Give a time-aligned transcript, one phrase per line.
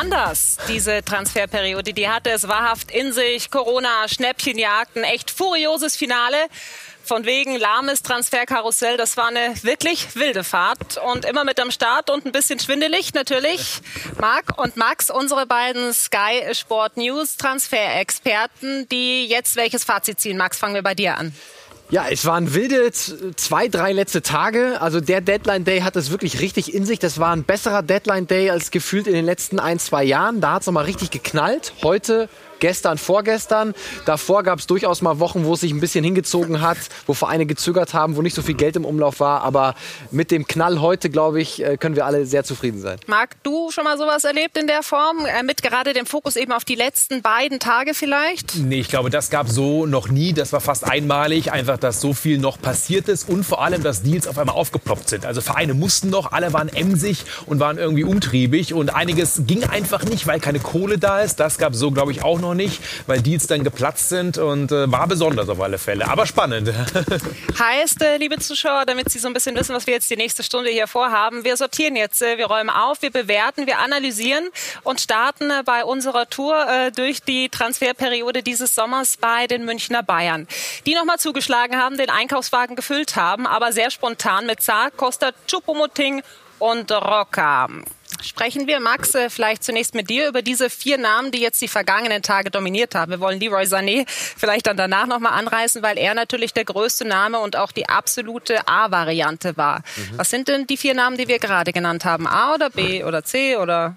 [0.00, 1.92] anders, diese Transferperiode.
[1.92, 3.50] Die hatte es wahrhaft in sich.
[3.50, 6.36] Corona, Schnäppchenjagden, echt furioses Finale.
[7.04, 12.08] Von wegen lahmes Transferkarussell, das war eine wirklich wilde Fahrt und immer mit am Start
[12.08, 13.80] und ein bisschen schwindelig natürlich.
[14.18, 20.36] Marc und Max, unsere beiden Sky Sport News Transferexperten, die jetzt welches Fazit ziehen.
[20.36, 21.34] Max, fangen wir bei dir an.
[21.90, 24.80] Ja, es waren wilde zwei, drei letzte Tage.
[24.80, 27.00] Also der Deadline Day hat es wirklich richtig in sich.
[27.00, 30.40] Das war ein besserer Deadline Day als gefühlt in den letzten ein, zwei Jahren.
[30.40, 31.72] Da hat es nochmal richtig geknallt.
[31.82, 32.28] Heute
[32.60, 33.74] gestern, vorgestern.
[34.04, 37.46] Davor gab es durchaus mal Wochen, wo es sich ein bisschen hingezogen hat, wo Vereine
[37.46, 39.42] gezögert haben, wo nicht so viel Geld im Umlauf war.
[39.42, 39.74] Aber
[40.10, 42.98] mit dem Knall heute, glaube ich, äh, können wir alle sehr zufrieden sein.
[43.06, 45.26] Marc, du schon mal sowas erlebt in der Form?
[45.26, 48.56] Äh, mit gerade dem Fokus eben auf die letzten beiden Tage vielleicht?
[48.56, 50.32] Nee, ich glaube, das gab so noch nie.
[50.32, 51.52] Das war fast einmalig.
[51.52, 55.08] Einfach, dass so viel noch passiert ist und vor allem, dass Deals auf einmal aufgeploppt
[55.08, 55.26] sind.
[55.26, 60.04] Also Vereine mussten noch, alle waren emsig und waren irgendwie umtriebig und einiges ging einfach
[60.04, 61.40] nicht, weil keine Kohle da ist.
[61.40, 64.72] Das gab so, glaube ich, auch noch noch nicht, weil Deals dann geplatzt sind und
[64.72, 66.72] äh, war besonders auf alle Fälle, aber spannend.
[67.58, 70.42] heißt, äh, liebe Zuschauer, damit Sie so ein bisschen wissen, was wir jetzt die nächste
[70.42, 74.48] Stunde hier vorhaben, wir sortieren jetzt, äh, wir räumen auf, wir bewerten, wir analysieren
[74.82, 80.02] und starten äh, bei unserer Tour äh, durch die Transferperiode dieses Sommers bei den Münchner
[80.02, 80.46] Bayern,
[80.86, 86.22] die nochmal zugeschlagen haben, den Einkaufswagen gefüllt haben, aber sehr spontan mit Saar, Costa, Chupomoting
[86.58, 87.68] und Rocca.
[88.22, 91.68] Sprechen wir, Max, äh, vielleicht zunächst mit dir über diese vier Namen, die jetzt die
[91.68, 93.10] vergangenen Tage dominiert haben.
[93.10, 97.38] Wir wollen Leroy Sané vielleicht dann danach nochmal anreißen, weil er natürlich der größte Name
[97.38, 99.78] und auch die absolute A-Variante war.
[99.78, 100.18] Mhm.
[100.18, 102.26] Was sind denn die vier Namen, die wir gerade genannt haben?
[102.26, 103.96] A oder B oder C oder?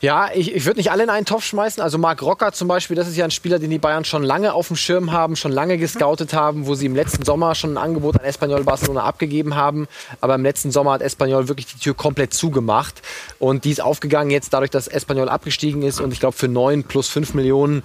[0.00, 1.82] Ja, ich, ich würde nicht alle in einen Topf schmeißen.
[1.82, 4.52] Also Marc Rocker zum Beispiel, das ist ja ein Spieler, den die Bayern schon lange
[4.52, 7.78] auf dem Schirm haben, schon lange gescoutet haben, wo sie im letzten Sommer schon ein
[7.78, 9.88] Angebot an Espanyol Barcelona abgegeben haben.
[10.20, 13.02] Aber im letzten Sommer hat Espanyol wirklich die Tür komplett zugemacht.
[13.38, 16.00] Und die ist aufgegangen jetzt dadurch, dass Espanyol abgestiegen ist.
[16.00, 17.82] Und ich glaube, für 9 plus 5 Millionen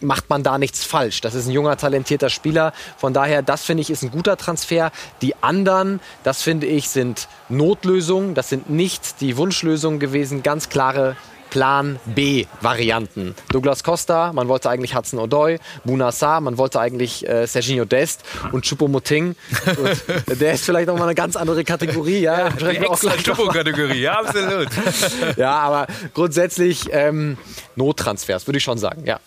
[0.00, 1.20] macht man da nichts falsch.
[1.20, 2.72] Das ist ein junger, talentierter Spieler.
[2.96, 4.92] Von daher, das finde ich, ist ein guter Transfer.
[5.22, 8.34] Die anderen, das finde ich, sind Notlösungen.
[8.34, 10.42] Das sind nicht die Wunschlösungen gewesen.
[10.42, 11.16] Ganz klare
[11.50, 13.34] Plan B Varianten.
[13.50, 18.22] Douglas Costa, man wollte eigentlich Hudson O'Doy, Buna Sa, man wollte eigentlich äh, Serginho Dest
[18.52, 19.34] und Choupo-Moting.
[20.26, 22.48] der ist vielleicht noch mal eine ganz andere Kategorie, ja.
[22.48, 24.68] ja die extra Choupo-Kategorie, ja, absolut.
[25.36, 27.38] ja, aber grundsätzlich ähm,
[27.76, 29.18] Nottransfers, würde ich schon sagen, ja.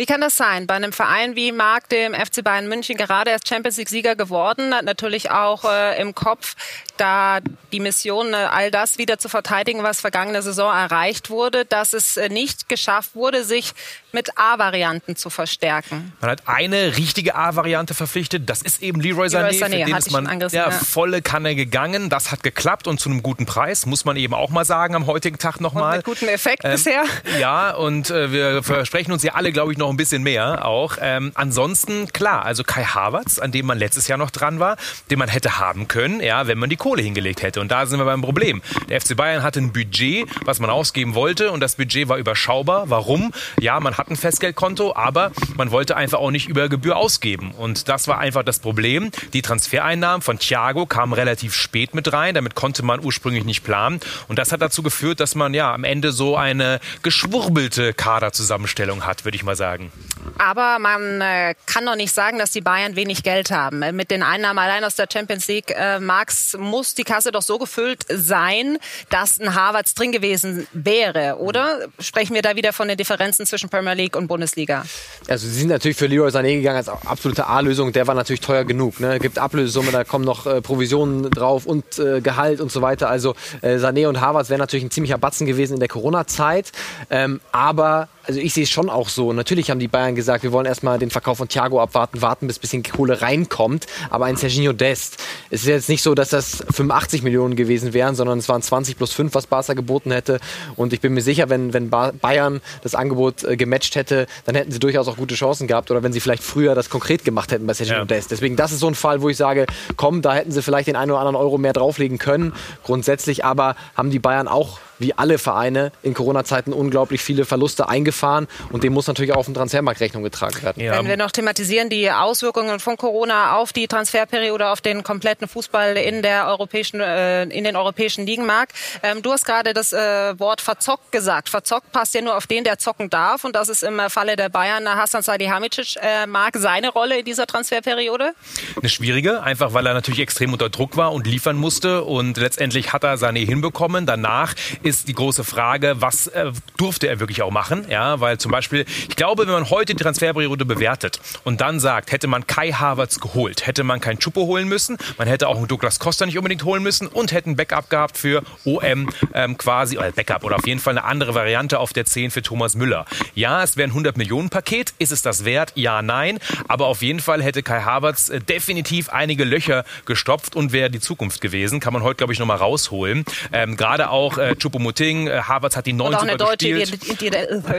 [0.00, 0.66] Wie kann das sein?
[0.66, 5.30] Bei einem Verein wie Marc, dem FC Bayern München, gerade erst Champions League-Sieger geworden, natürlich
[5.30, 6.56] auch äh, im Kopf
[6.96, 7.40] da
[7.72, 12.16] die Mission, äh, all das wieder zu verteidigen, was vergangene Saison erreicht wurde, dass es
[12.16, 13.72] äh, nicht geschafft wurde, sich
[14.12, 16.12] mit A-Varianten zu verstärken.
[16.20, 19.96] Man hat eine richtige A-Variante verpflichtet, das ist eben Leroy Sané, Leroy Sané für den
[19.96, 22.10] ist man ja, ja, volle Kanne gegangen.
[22.10, 25.06] Das hat geklappt und zu einem guten Preis, muss man eben auch mal sagen, am
[25.06, 25.98] heutigen Tag nochmal.
[25.98, 27.04] Mit gutem Effekt ähm, bisher.
[27.38, 30.96] Ja, und äh, wir versprechen uns ja alle, glaube ich, noch ein bisschen mehr auch.
[31.00, 34.76] Ähm, ansonsten, klar, also Kai Havertz, an dem man letztes Jahr noch dran war,
[35.10, 37.60] den man hätte haben können, ja, wenn man die Kohle hingelegt hätte.
[37.60, 38.62] Und da sind wir beim Problem.
[38.88, 42.90] Der FC Bayern hatte ein Budget, was man ausgeben wollte und das Budget war überschaubar.
[42.90, 43.32] Warum?
[43.60, 47.52] Ja, man hat ein Festgeldkonto, aber man wollte einfach auch nicht über Gebühr ausgeben.
[47.52, 49.10] Und das war einfach das Problem.
[49.32, 52.34] Die Transfereinnahmen von Thiago kamen relativ spät mit rein.
[52.34, 54.00] Damit konnte man ursprünglich nicht planen.
[54.28, 59.24] Und das hat dazu geführt, dass man ja am Ende so eine geschwurbelte Kaderzusammenstellung hat,
[59.24, 59.92] würde ich mal sagen sagen.
[60.38, 63.82] Aber man äh, kann doch nicht sagen, dass die Bayern wenig Geld haben.
[63.82, 67.42] Äh, mit den Einnahmen allein aus der Champions League, äh, Max, muss die Kasse doch
[67.42, 68.78] so gefüllt sein,
[69.10, 71.88] dass ein Harvards drin gewesen wäre, oder?
[71.98, 74.84] Sprechen wir da wieder von den Differenzen zwischen Premier League und Bundesliga?
[75.28, 77.92] Also sie sind natürlich für Leroy Sané gegangen als absolute A-Lösung.
[77.92, 79.00] Der war natürlich teuer genug.
[79.00, 79.18] Ne?
[79.18, 83.10] Gibt Ablösesumme, da kommen noch äh, Provisionen drauf und äh, Gehalt und so weiter.
[83.10, 86.72] Also äh, Sané und Harvards wären natürlich ein ziemlicher Batzen gewesen in der Corona-Zeit.
[87.10, 89.32] Ähm, aber also ich sehe es schon auch so.
[89.32, 92.58] Natürlich haben die Bayern gesagt, wir wollen erstmal den Verkauf von Thiago abwarten, warten, bis
[92.58, 93.86] ein bisschen Kohle reinkommt.
[94.08, 95.18] Aber ein Serginho Dest,
[95.50, 98.96] es ist jetzt nicht so, dass das 85 Millionen gewesen wären, sondern es waren 20
[98.96, 100.40] plus 5, was Barca geboten hätte.
[100.76, 104.72] Und ich bin mir sicher, wenn, wenn Bayern das Angebot äh, gematcht hätte, dann hätten
[104.72, 105.90] sie durchaus auch gute Chancen gehabt.
[105.90, 108.04] Oder wenn sie vielleicht früher das konkret gemacht hätten bei Serginho ja.
[108.04, 108.30] Dest.
[108.30, 109.66] Deswegen, das ist so ein Fall, wo ich sage,
[109.96, 112.52] komm, da hätten sie vielleicht den einen oder anderen Euro mehr drauflegen können.
[112.84, 118.46] Grundsätzlich aber haben die Bayern auch wie alle Vereine in Corona-Zeiten unglaublich viele Verluste eingefahren
[118.70, 120.82] und dem muss natürlich auch auf den Transfermarkt Rechnung getragen werden.
[120.82, 120.98] Ja.
[120.98, 125.96] Wenn wir noch thematisieren, die Auswirkungen von Corona auf die Transferperiode, auf den kompletten Fußball
[125.96, 128.70] in der europäischen, äh, in den europäischen Ligen, Marc.
[129.02, 131.48] Ähm, du hast gerade das äh, Wort verzockt gesagt.
[131.48, 134.48] Verzockt passt ja nur auf den, der zocken darf und das ist im Falle der
[134.48, 135.96] Bayern Hassan Salihamidzic.
[136.00, 138.34] Äh, Marc, seine Rolle in dieser Transferperiode?
[138.76, 142.92] Eine schwierige, einfach weil er natürlich extrem unter Druck war und liefern musste und letztendlich
[142.92, 144.06] hat er seine hinbekommen.
[144.06, 147.86] Danach ist ist die große Frage, was äh, durfte er wirklich auch machen?
[147.88, 152.10] Ja, weil zum Beispiel, ich glaube, wenn man heute die Transferperiode bewertet und dann sagt,
[152.10, 155.68] hätte man Kai Havertz geholt, hätte man keinen Chupo holen müssen, man hätte auch einen
[155.68, 160.10] Douglas Costa nicht unbedingt holen müssen und hätten Backup gehabt für OM ähm, quasi, oder
[160.10, 163.06] Backup oder auf jeden Fall eine andere Variante auf der 10 für Thomas Müller.
[163.34, 164.92] Ja, es wäre ein 100 Millionen Paket.
[164.98, 165.72] Ist es das wert?
[165.76, 166.40] Ja, nein.
[166.66, 171.00] Aber auf jeden Fall hätte Kai Havertz äh, definitiv einige Löcher gestopft und wäre die
[171.00, 171.78] Zukunft gewesen.
[171.78, 173.24] Kann man heute, glaube ich, nochmal rausholen.
[173.52, 177.22] Ähm, Gerade auch äh, Choupo-Moting, äh, Havertz hat die neun Und auch eine deutsche gespielt.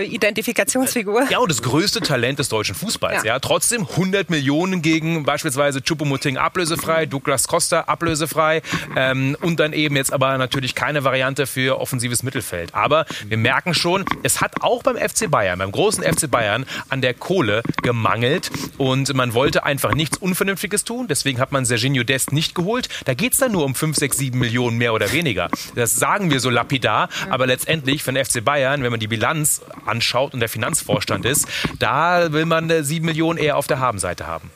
[0.01, 1.27] Identifikationsfigur.
[1.29, 3.23] Ja, und das größte Talent des deutschen Fußballs.
[3.23, 3.33] Ja.
[3.33, 3.39] ja.
[3.39, 8.61] Trotzdem 100 Millionen gegen beispielsweise Choupo-Moting ablösefrei, Douglas Costa ablösefrei
[8.95, 12.73] ähm, und dann eben jetzt aber natürlich keine Variante für offensives Mittelfeld.
[12.73, 17.01] Aber wir merken schon, es hat auch beim FC Bayern, beim großen FC Bayern, an
[17.01, 21.07] der Kohle gemangelt und man wollte einfach nichts Unvernünftiges tun.
[21.07, 22.89] Deswegen hat man Serginho Dest nicht geholt.
[23.05, 25.49] Da geht es dann nur um 5, 6, 7 Millionen mehr oder weniger.
[25.75, 26.90] Das sagen wir so lapidar,
[27.29, 31.47] aber letztendlich für den FC Bayern, wenn man die Bilanz anschaut und der Finanzvorstand ist,
[31.79, 34.51] da will man 7 Millionen eher auf der Habenseite haben.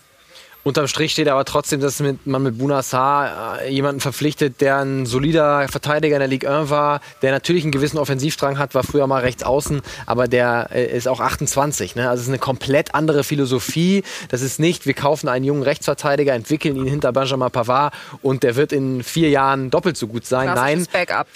[0.66, 5.68] Unterm Strich steht aber trotzdem, dass man mit Bunassar äh, jemanden verpflichtet, der ein solider
[5.68, 9.22] Verteidiger in der Ligue 1 war, der natürlich einen gewissen Offensivdrang hat, war früher mal
[9.22, 11.96] rechts außen, aber der äh, ist auch 28.
[11.96, 12.10] Ne?
[12.10, 14.04] Also es ist eine komplett andere Philosophie.
[14.30, 17.94] Das ist nicht, wir kaufen einen jungen Rechtsverteidiger, entwickeln ihn hinter Benjamin Pavard
[18.24, 20.48] und der wird in vier Jahren doppelt so gut sein.
[20.48, 21.28] Nein, Backup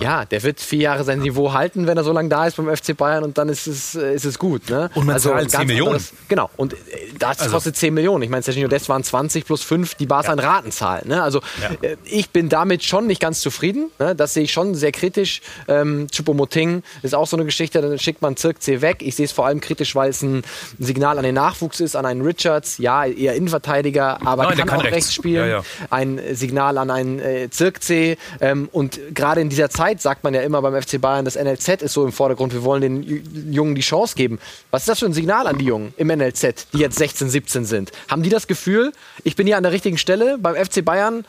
[0.00, 2.74] ja, der wird vier Jahre sein Niveau halten, wenn er so lange da ist beim
[2.74, 4.70] FC Bayern und dann ist es, äh, ist es gut.
[4.70, 4.90] Ne?
[4.94, 5.88] Und man also zahlt 10 Millionen.
[5.88, 6.76] Anderes, genau, und äh,
[7.18, 7.54] das also.
[7.54, 8.22] kostet 10 Millionen.
[8.22, 10.34] Ich meine, Sergio Dest waren 20 plus 5, die Barca ja.
[10.34, 11.02] in Ratenzahl.
[11.04, 11.22] Ne?
[11.22, 11.88] Also ja.
[11.88, 13.90] Äh, ich bin damit schon nicht ganz zufrieden.
[13.98, 14.14] Ne?
[14.14, 15.40] Das sehe ich schon sehr kritisch.
[15.66, 18.98] Ähm, Chupomoting ist auch so eine Geschichte, dann schickt man Zirk C weg.
[19.00, 20.42] Ich sehe es vor allem kritisch, weil es ein
[20.78, 22.78] Signal an den Nachwuchs ist, an einen Richards.
[22.78, 25.50] Ja, eher Innenverteidiger, aber Nein, kann, kann, auch rechts, rechts spielen.
[25.50, 28.16] Ja, ein Signal an einen äh, Zirk C.
[28.40, 31.82] Ähm, und gerade in dieser Zeit sagt man ja immer beim FC Bayern, das NLZ
[31.82, 32.52] ist so im Vordergrund.
[32.52, 34.38] Wir wollen den Jungen die Chance geben.
[34.70, 37.64] Was ist das für ein Signal an die Jungen im NLZ, die jetzt 16, 17
[37.64, 37.92] sind?
[38.08, 38.92] Haben die das Gefühl,
[39.24, 41.24] ich bin hier an der richtigen Stelle beim FC Bayern?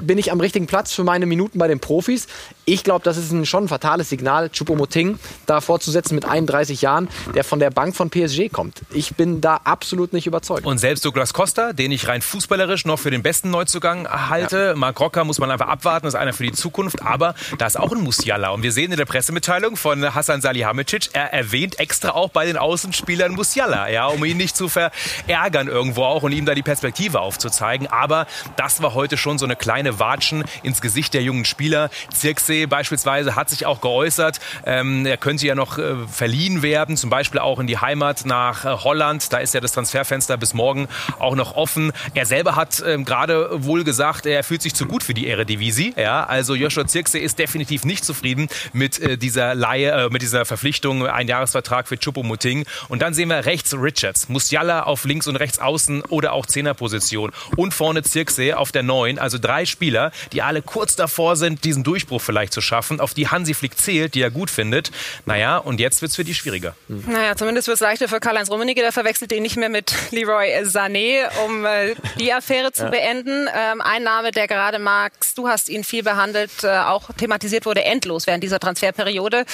[0.00, 2.26] Bin ich am richtigen Platz für meine Minuten bei den Profis?
[2.64, 7.08] Ich glaube, das ist ein, schon ein fatales Signal, Choupo-Moting da vorzusetzen mit 31 Jahren,
[7.34, 8.82] der von der Bank von PSG kommt.
[8.92, 10.64] Ich bin da absolut nicht überzeugt.
[10.66, 14.74] Und selbst Douglas Costa, den ich rein fußballerisch noch für den besten Neuzugang halte, ja.
[14.74, 17.92] Marc Rocker muss man einfach abwarten, ist einer für die Zukunft, aber da ist auch
[17.92, 18.50] ein Musiala.
[18.50, 22.56] Und wir sehen in der Pressemitteilung von Hassan Salihamidzic, er erwähnt extra auch bei den
[22.56, 27.20] Außenspielern Musiala, ja, um ihn nicht zu verärgern irgendwo auch und ihm da die Perspektive
[27.20, 27.86] aufzuzeigen.
[27.86, 28.26] Aber
[28.56, 31.90] das war heute schon so eine kleine Watschen ins Gesicht der jungen Spieler.
[32.12, 37.10] Zirkse beispielsweise hat sich auch geäußert, ähm, er könnte ja noch äh, verliehen werden, zum
[37.10, 39.32] Beispiel auch in die Heimat nach äh, Holland.
[39.32, 40.88] Da ist ja das Transferfenster bis morgen
[41.18, 41.92] auch noch offen.
[42.14, 45.94] Er selber hat ähm, gerade wohl gesagt, er fühlt sich zu gut für die Eredivisie.
[45.96, 50.44] Ja, also Joshua Zirkse ist definitiv nicht zufrieden mit äh, dieser Laie, äh, mit dieser
[50.44, 52.66] Verpflichtung, ein Jahresvertrag für Chupomoting.
[52.88, 57.32] Und dann sehen wir rechts Richards, Musiala auf links und rechts außen oder auch Zehnerposition
[57.56, 59.18] und vorne Zirkse auf der neuen.
[59.18, 63.28] Also drei Spieler, die alle kurz davor sind, diesen Durchbruch vielleicht zu schaffen, auf die
[63.28, 64.90] Hansi Flick zählt, die er gut findet.
[65.26, 66.74] Naja, und jetzt wird es für die schwieriger.
[66.88, 67.04] Mhm.
[67.08, 68.80] Naja, zumindest wird es leichter für Karl-Heinz Rummenigge.
[68.80, 72.90] Der verwechselt ihn nicht mehr mit Leroy Sané, um äh, die Affäre zu ja.
[72.90, 73.48] beenden.
[73.54, 77.84] Ähm, ein Name, der gerade, Max, du hast ihn viel behandelt, äh, auch thematisiert wurde,
[77.84, 79.44] endlos während dieser Transferperiode.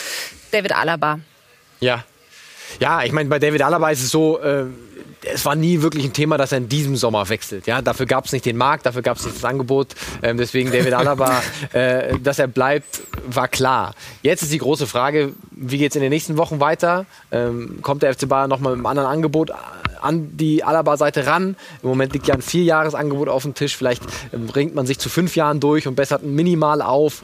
[0.51, 1.21] David Alaba.
[1.81, 2.05] Ja.
[2.81, 4.65] Ja, ich meine, bei David Alaba ist es so, äh,
[5.25, 7.67] es war nie wirklich ein Thema, dass er in diesem Sommer wechselt.
[7.67, 9.89] Ja, dafür gab es nicht den Markt, dafür gab es nicht das Angebot.
[10.23, 11.43] Ähm, deswegen David Alaba,
[11.73, 13.95] äh, dass er bleibt, war klar.
[14.23, 17.07] Jetzt ist die große Frage, wie geht es in den nächsten Wochen weiter?
[17.33, 19.51] Ähm, kommt der FC Bayern nochmal mit einem anderen Angebot
[20.01, 21.57] an die Alaba-Seite ran?
[21.83, 23.77] Im Moment liegt ja ein Vierjahresangebot auf dem Tisch.
[23.77, 27.23] Vielleicht ähm, bringt man sich zu fünf Jahren durch und bessert minimal auf.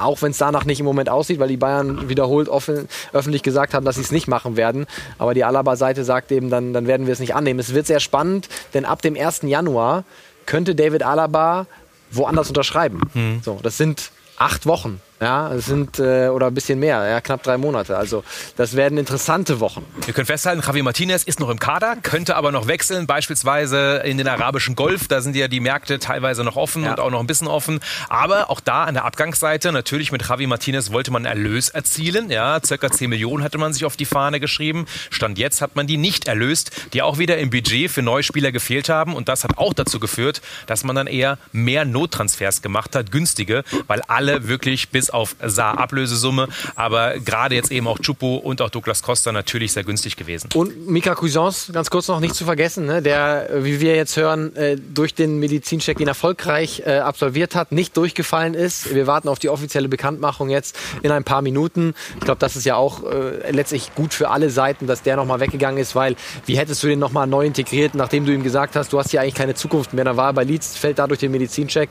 [0.00, 3.74] Auch wenn es danach nicht im Moment aussieht, weil die Bayern wiederholt offen, öffentlich gesagt
[3.74, 4.86] haben, dass sie es nicht machen werden.
[5.18, 7.60] Aber die Alaba-Seite sagt eben, dann, dann werden wir es nicht annehmen.
[7.60, 9.42] Es wird sehr spannend, denn ab dem 1.
[9.42, 10.04] Januar
[10.46, 11.66] könnte David Alaba
[12.10, 13.00] woanders unterschreiben.
[13.12, 13.40] Hm.
[13.44, 15.00] So, das sind acht Wochen.
[15.20, 17.94] Ja, es sind äh, oder ein bisschen mehr, ja, knapp drei Monate.
[17.98, 18.24] Also
[18.56, 19.84] das werden interessante Wochen.
[20.06, 24.16] Wir können festhalten, Javi Martinez ist noch im Kader, könnte aber noch wechseln, beispielsweise in
[24.16, 25.08] den arabischen Golf.
[25.08, 26.92] Da sind ja die Märkte teilweise noch offen ja.
[26.92, 27.80] und auch noch ein bisschen offen.
[28.08, 32.30] Aber auch da an der Abgangsseite, natürlich mit Javi Martinez wollte man Erlös erzielen.
[32.30, 34.86] Ja, circa 10 Millionen hatte man sich auf die Fahne geschrieben.
[35.10, 38.52] Stand jetzt hat man die nicht erlöst, die auch wieder im Budget für neue Spieler
[38.52, 39.14] gefehlt haben.
[39.14, 43.64] Und das hat auch dazu geführt, dass man dann eher mehr Nottransfers gemacht hat, günstige,
[43.86, 46.48] weil alle wirklich bis auf Saar Ablösesumme.
[46.76, 50.50] Aber gerade jetzt eben auch Chupo und auch Douglas Costa natürlich sehr günstig gewesen.
[50.54, 54.54] Und Mika Cuisance, ganz kurz noch nicht zu vergessen, ne, der, wie wir jetzt hören,
[54.56, 58.94] äh, durch den Medizincheck ihn erfolgreich äh, absolviert hat, nicht durchgefallen ist.
[58.94, 61.94] Wir warten auf die offizielle Bekanntmachung jetzt in ein paar Minuten.
[62.18, 65.40] Ich glaube, das ist ja auch äh, letztlich gut für alle Seiten, dass der nochmal
[65.40, 68.92] weggegangen ist, weil wie hättest du den nochmal neu integriert, nachdem du ihm gesagt hast,
[68.92, 70.04] du hast hier eigentlich keine Zukunft mehr.
[70.04, 71.90] Da war er bei Leeds, fällt dadurch den Medizincheck.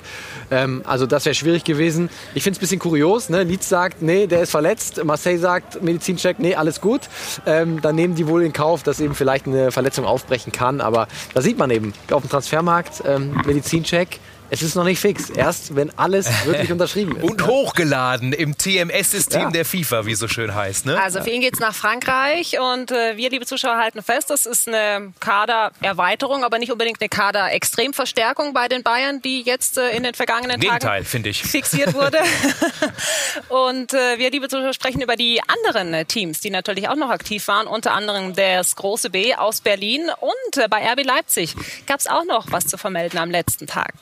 [0.52, 2.10] Ähm, also das wäre schwierig gewesen.
[2.34, 3.09] Ich finde es ein bisschen kurios.
[3.30, 3.44] Ne?
[3.44, 5.04] Leeds sagt, nee, der ist verletzt.
[5.04, 7.02] Marseille sagt, Medizincheck, nee, alles gut.
[7.46, 10.80] Ähm, dann nehmen die wohl in Kauf, dass eben vielleicht eine Verletzung aufbrechen kann.
[10.80, 15.30] Aber da sieht man eben auf dem Transfermarkt, ähm, Medizincheck, es ist noch nicht fix.
[15.30, 17.24] Erst, wenn alles wirklich unterschrieben ist.
[17.24, 19.50] Und hochgeladen im TMS-System ja.
[19.52, 20.86] der FIFA, wie so schön heißt.
[20.86, 21.00] Ne?
[21.00, 24.46] Also für ihn geht es nach Frankreich und äh, wir, liebe Zuschauer, halten fest, das
[24.46, 30.04] ist eine Kadererweiterung, aber nicht unbedingt eine Kaderextremverstärkung bei den Bayern, die jetzt äh, in
[30.04, 31.44] den vergangenen Gegenteil, Tagen ich.
[31.44, 32.18] fixiert wurde.
[33.50, 37.10] und äh, wir, liebe Zuschauer, sprechen über die anderen äh, Teams, die natürlich auch noch
[37.10, 42.00] aktiv waren, unter anderem das große B aus Berlin und äh, bei RB Leipzig gab
[42.00, 43.94] es auch noch was zu vermelden am letzten Tag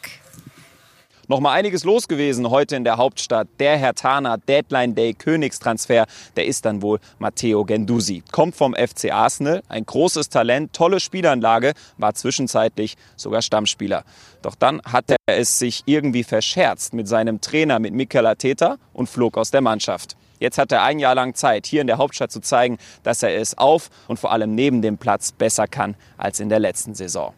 [1.27, 3.47] noch mal einiges los gewesen heute in der Hauptstadt.
[3.59, 6.05] Der Herr Tana Deadline Day Königstransfer,
[6.35, 8.23] der ist dann wohl Matteo Gendusi.
[8.31, 14.03] Kommt vom FC Arsenal, ein großes Talent, tolle Spielanlage, war zwischenzeitlich sogar Stammspieler.
[14.41, 19.09] Doch dann hat er es sich irgendwie verscherzt mit seinem Trainer, mit Mikel Arteta und
[19.09, 20.15] flog aus der Mannschaft.
[20.39, 23.35] Jetzt hat er ein Jahr lang Zeit, hier in der Hauptstadt zu zeigen, dass er
[23.35, 27.33] es auf und vor allem neben dem Platz besser kann als in der letzten Saison.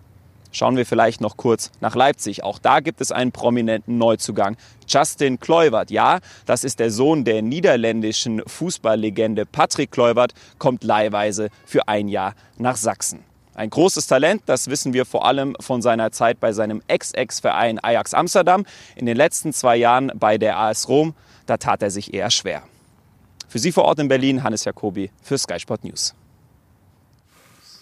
[0.52, 2.44] Schauen wir vielleicht noch kurz nach Leipzig.
[2.44, 4.58] Auch da gibt es einen prominenten Neuzugang.
[4.88, 5.92] Justin Kluivert.
[5.92, 12.34] Ja, das ist der Sohn der niederländischen Fußballlegende Patrick Kluivert, kommt leihweise für ein Jahr
[12.58, 13.24] nach Sachsen.
[13.54, 18.14] Ein großes Talent, das wissen wir vor allem von seiner Zeit bei seinem Ex-Ex-Verein Ajax
[18.14, 18.66] Amsterdam.
[18.96, 21.14] In den letzten zwei Jahren bei der AS Rom,
[21.46, 22.64] da tat er sich eher schwer.
[23.50, 26.16] Für Sie vor Ort in Berlin, Hannes Jacobi für Sky Sport News.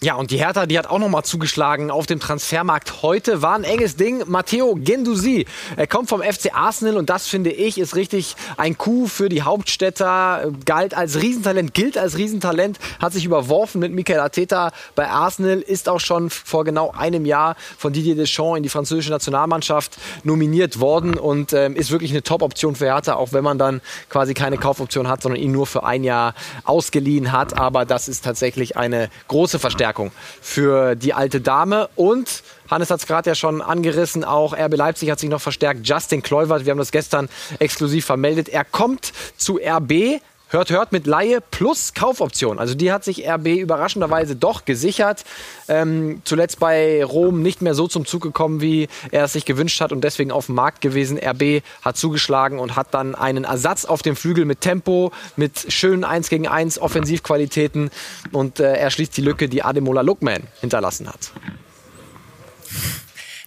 [0.00, 3.42] Ja, und die Hertha, die hat auch nochmal zugeschlagen auf dem Transfermarkt heute.
[3.42, 4.22] War ein enges Ding.
[4.28, 9.08] Matteo Gendusi, er kommt vom FC Arsenal und das finde ich ist richtig ein Coup
[9.08, 10.52] für die Hauptstädter.
[10.64, 15.88] Galt als Riesentalent, gilt als Riesentalent, hat sich überworfen mit Michael Arteta bei Arsenal, ist
[15.88, 21.18] auch schon vor genau einem Jahr von Didier Deschamps in die französische Nationalmannschaft nominiert worden
[21.18, 25.08] und ähm, ist wirklich eine Top-Option für Hertha, auch wenn man dann quasi keine Kaufoption
[25.08, 27.58] hat, sondern ihn nur für ein Jahr ausgeliehen hat.
[27.58, 31.88] Aber das ist tatsächlich eine große Verstärkung Verstärkung für die alte Dame.
[31.96, 35.86] Und Hannes hat es gerade ja schon angerissen, auch RB Leipzig hat sich noch verstärkt.
[35.86, 37.28] Justin Kluivert, wir haben das gestern
[37.58, 38.48] exklusiv vermeldet.
[38.48, 42.58] Er kommt zu RB hört, hört mit Laie plus Kaufoption.
[42.58, 45.24] Also die hat sich RB überraschenderweise doch gesichert.
[45.68, 49.80] Ähm, zuletzt bei Rom nicht mehr so zum Zug gekommen, wie er es sich gewünscht
[49.80, 51.18] hat und deswegen auf dem Markt gewesen.
[51.18, 56.04] RB hat zugeschlagen und hat dann einen Ersatz auf dem Flügel mit Tempo, mit schönen
[56.04, 57.90] 1 gegen 1 Offensivqualitäten
[58.32, 61.32] und äh, er schließt die Lücke, die Ademola Lookman hinterlassen hat.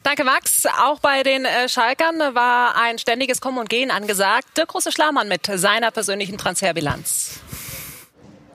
[0.04, 0.66] Danke, Max.
[0.66, 4.58] Auch bei den äh, Schalkern war ein ständiges Kommen und Gehen angesagt.
[4.58, 7.40] Der große Schlamann mit seiner persönlichen Transferbilanz.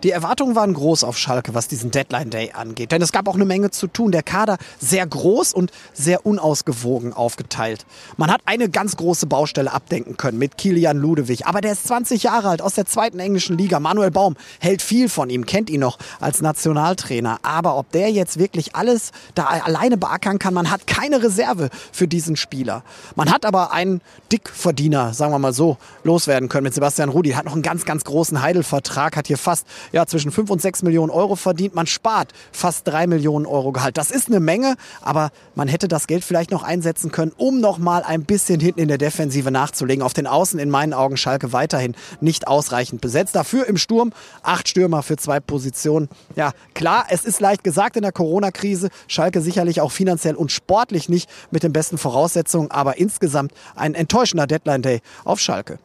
[0.02, 2.92] Die Erwartungen waren groß auf Schalke, was diesen Deadline Day angeht.
[2.92, 4.12] Denn es gab auch eine Menge zu tun.
[4.12, 7.86] Der Kader sehr groß und sehr unausgewogen aufgeteilt.
[8.18, 11.46] Man hat eine ganz große Baustelle abdenken können mit Kilian Ludewig.
[11.46, 13.80] Aber der ist 20 Jahre alt aus der zweiten englischen Liga.
[13.80, 17.38] Manuel Baum hält viel von ihm, kennt ihn noch als Nationaltrainer.
[17.40, 22.06] Aber ob der jetzt wirklich alles da alleine beackern kann, man hat keine Reserve für
[22.06, 22.82] diesen Spieler.
[23.14, 27.30] Man hat aber einen Dickverdiener, sagen wir mal so, loswerden können mit Sebastian Rudi.
[27.30, 30.82] Hat noch einen ganz, ganz großen Heidelvertrag, hat hier fast ja, zwischen 5 und 6
[30.82, 31.74] Millionen Euro verdient.
[31.74, 33.96] Man spart fast 3 Millionen Euro Gehalt.
[33.96, 37.78] Das ist eine Menge, aber man hätte das Geld vielleicht noch einsetzen können, um noch
[37.78, 40.02] mal ein bisschen hinten in der Defensive nachzulegen.
[40.02, 43.34] Auf den Außen in meinen Augen Schalke weiterhin nicht ausreichend besetzt.
[43.34, 44.12] Dafür im Sturm
[44.42, 46.08] acht Stürmer für zwei Positionen.
[46.34, 48.88] Ja, klar, es ist leicht gesagt in der Corona-Krise.
[49.08, 54.46] Schalke sicherlich auch finanziell und sportlich nicht mit den besten Voraussetzungen, aber insgesamt ein enttäuschender
[54.46, 55.78] Deadline-Day auf Schalke.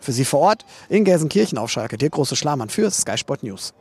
[0.00, 3.72] Für Sie vor Ort in Gelsenkirchen auf Schalke, der große Schlamann für Sky Sport News.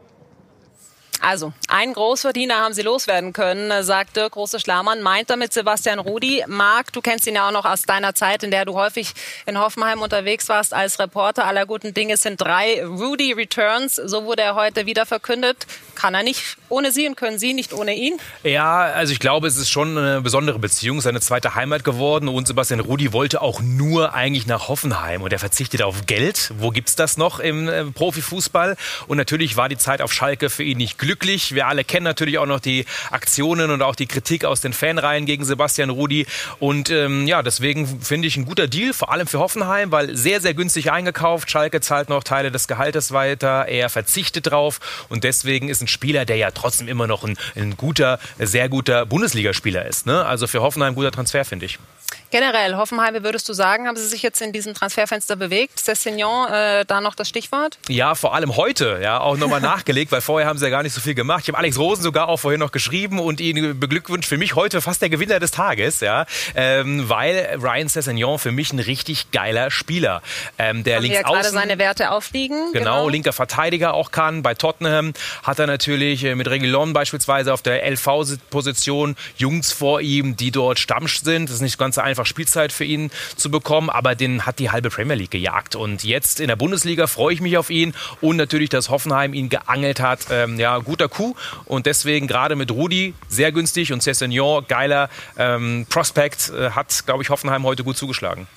[1.21, 5.01] Also, einen Großverdiener haben sie loswerden können, sagt Dirk Große Schlamann.
[5.01, 6.43] Meint damit Sebastian Rudi.
[6.47, 9.13] Marc, du kennst ihn ja auch noch aus deiner Zeit, in der du häufig
[9.45, 11.45] in Hoffenheim unterwegs warst als Reporter.
[11.45, 13.95] Aller guten Dinge sind drei Rudi Returns.
[13.95, 15.67] So wurde er heute wieder verkündet.
[15.95, 18.17] Kann er nicht ohne sie und können sie nicht ohne ihn?
[18.43, 22.29] Ja, also ich glaube, es ist schon eine besondere Beziehung, seine zweite Heimat geworden.
[22.29, 25.23] Und Sebastian Rudi wollte auch nur eigentlich nach Hoffenheim.
[25.23, 26.53] Und er verzichtet auf Geld.
[26.57, 28.77] Wo gibt's das noch im äh, Profifußball?
[29.07, 31.53] Und natürlich war die Zeit auf Schalke für ihn nicht glücklich glücklich.
[31.53, 35.25] Wir alle kennen natürlich auch noch die Aktionen und auch die Kritik aus den Fanreihen
[35.25, 36.25] gegen Sebastian Rudi.
[36.59, 40.41] Und ähm, ja, deswegen finde ich ein guter Deal, vor allem für Hoffenheim, weil sehr,
[40.41, 41.49] sehr günstig eingekauft.
[41.51, 43.65] Schalke zahlt noch Teile des Gehaltes weiter.
[43.67, 44.79] Er verzichtet drauf.
[45.09, 49.05] Und deswegen ist ein Spieler, der ja trotzdem immer noch ein, ein guter, sehr guter
[49.05, 50.05] Bundesligaspieler ist.
[50.05, 50.25] Ne?
[50.25, 51.79] Also für Hoffenheim ein guter Transfer, finde ich.
[52.29, 55.79] Generell, Hoffenheim, wie würdest du sagen, haben sie sich jetzt in diesem Transferfenster bewegt?
[55.79, 57.77] Cessignon, äh, da noch das Stichwort?
[57.87, 60.93] Ja, vor allem heute, ja, auch nochmal nachgelegt, weil vorher haben sie ja gar nicht
[60.93, 61.43] so viel gemacht.
[61.43, 64.29] Ich habe Alex Rosen sogar auch vorhin noch geschrieben und ihn beglückwünscht.
[64.29, 66.25] Für mich heute fast der Gewinner des Tages, ja,
[66.55, 70.21] ähm, weil Ryan Cessignon für mich ein richtig geiler Spieler.
[70.57, 72.73] Ähm, der haben links gerade seine Werte aufliegen.
[72.73, 74.43] Genau, genau, linker Verteidiger auch kann.
[74.43, 75.13] Bei Tottenham
[75.43, 80.79] hat er natürlich äh, mit Reguilon beispielsweise auf der LV-Position Jungs vor ihm, die dort
[80.79, 81.45] Stamm sind.
[81.45, 84.89] Das ist nicht ganz einfach Spielzeit für ihn zu bekommen, aber den hat die halbe
[84.89, 85.75] Premier League gejagt.
[85.75, 89.49] Und jetzt in der Bundesliga freue ich mich auf ihn und natürlich, dass Hoffenheim ihn
[89.49, 90.27] geangelt hat.
[90.31, 95.85] Ähm, ja, guter Coup und deswegen gerade mit Rudi sehr günstig und Cessignon, geiler ähm,
[95.89, 98.47] Prospect, äh, hat, glaube ich, Hoffenheim heute gut zugeschlagen.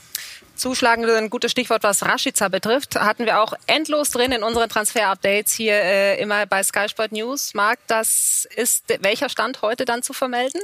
[0.61, 2.95] Zuschlagen ein gutes Stichwort, was Rashica betrifft.
[2.95, 7.55] Hatten wir auch endlos drin in unseren Transfer-Updates hier äh, immer bei Sky Sport News.
[7.55, 10.61] Marc, das ist welcher Stand heute dann zu vermelden?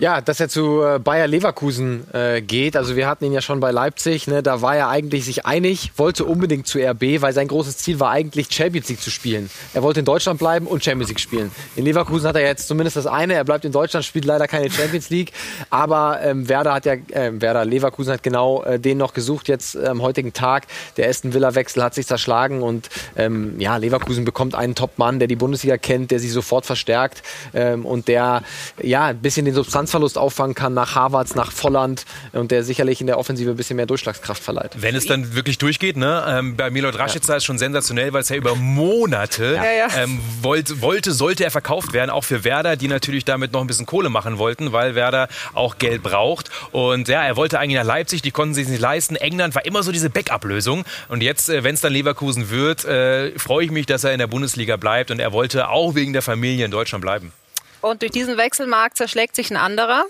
[0.00, 2.76] Ja, dass er zu äh, Bayer Leverkusen äh, geht.
[2.76, 4.28] Also wir hatten ihn ja schon bei Leipzig.
[4.28, 4.44] Ne?
[4.44, 8.12] Da war er eigentlich sich einig, wollte unbedingt zu RB, weil sein großes Ziel war
[8.12, 9.50] eigentlich Champions League zu spielen.
[9.74, 11.50] Er wollte in Deutschland bleiben und Champions League spielen.
[11.74, 13.34] In Leverkusen hat er jetzt zumindest das eine.
[13.34, 15.32] Er bleibt in Deutschland, spielt leider keine Champions League.
[15.68, 19.76] Aber ähm, Werder hat ja, äh, Werder Leverkusen hat genau äh, den noch gesucht jetzt
[19.76, 20.68] am heutigen Tag.
[20.96, 25.26] Der Aston Villa Wechsel hat sich zerschlagen und ähm, ja, Leverkusen bekommt einen Top-Mann, der
[25.26, 28.44] die Bundesliga kennt, der sie sofort verstärkt ähm, und der
[28.80, 33.00] ja ein bisschen den Substanz Distanzverlust auffangen kann nach Harvards, nach Volland und der sicherlich
[33.00, 34.72] in der Offensive ein bisschen mehr Durchschlagskraft verleiht.
[34.76, 36.24] Wenn es dann wirklich durchgeht, ne?
[36.28, 37.36] Ähm, bei Milot Rashica ja.
[37.36, 39.88] ist schon sensationell, weil es ja über Monate ja.
[39.96, 43.66] Ähm, wollte, wollte, sollte er verkauft werden, auch für Werder, die natürlich damit noch ein
[43.66, 46.50] bisschen Kohle machen wollten, weil Werder auch Geld braucht.
[46.72, 49.16] Und ja, er wollte eigentlich nach Leipzig, die konnten sich nicht leisten.
[49.16, 50.84] England war immer so diese Backup-Lösung.
[51.08, 54.18] Und jetzt, äh, wenn es dann Leverkusen wird, äh, freue ich mich, dass er in
[54.18, 55.10] der Bundesliga bleibt.
[55.10, 57.32] Und er wollte auch wegen der Familie in Deutschland bleiben.
[57.80, 60.04] Und durch diesen Wechselmarkt zerschlägt sich ein anderer.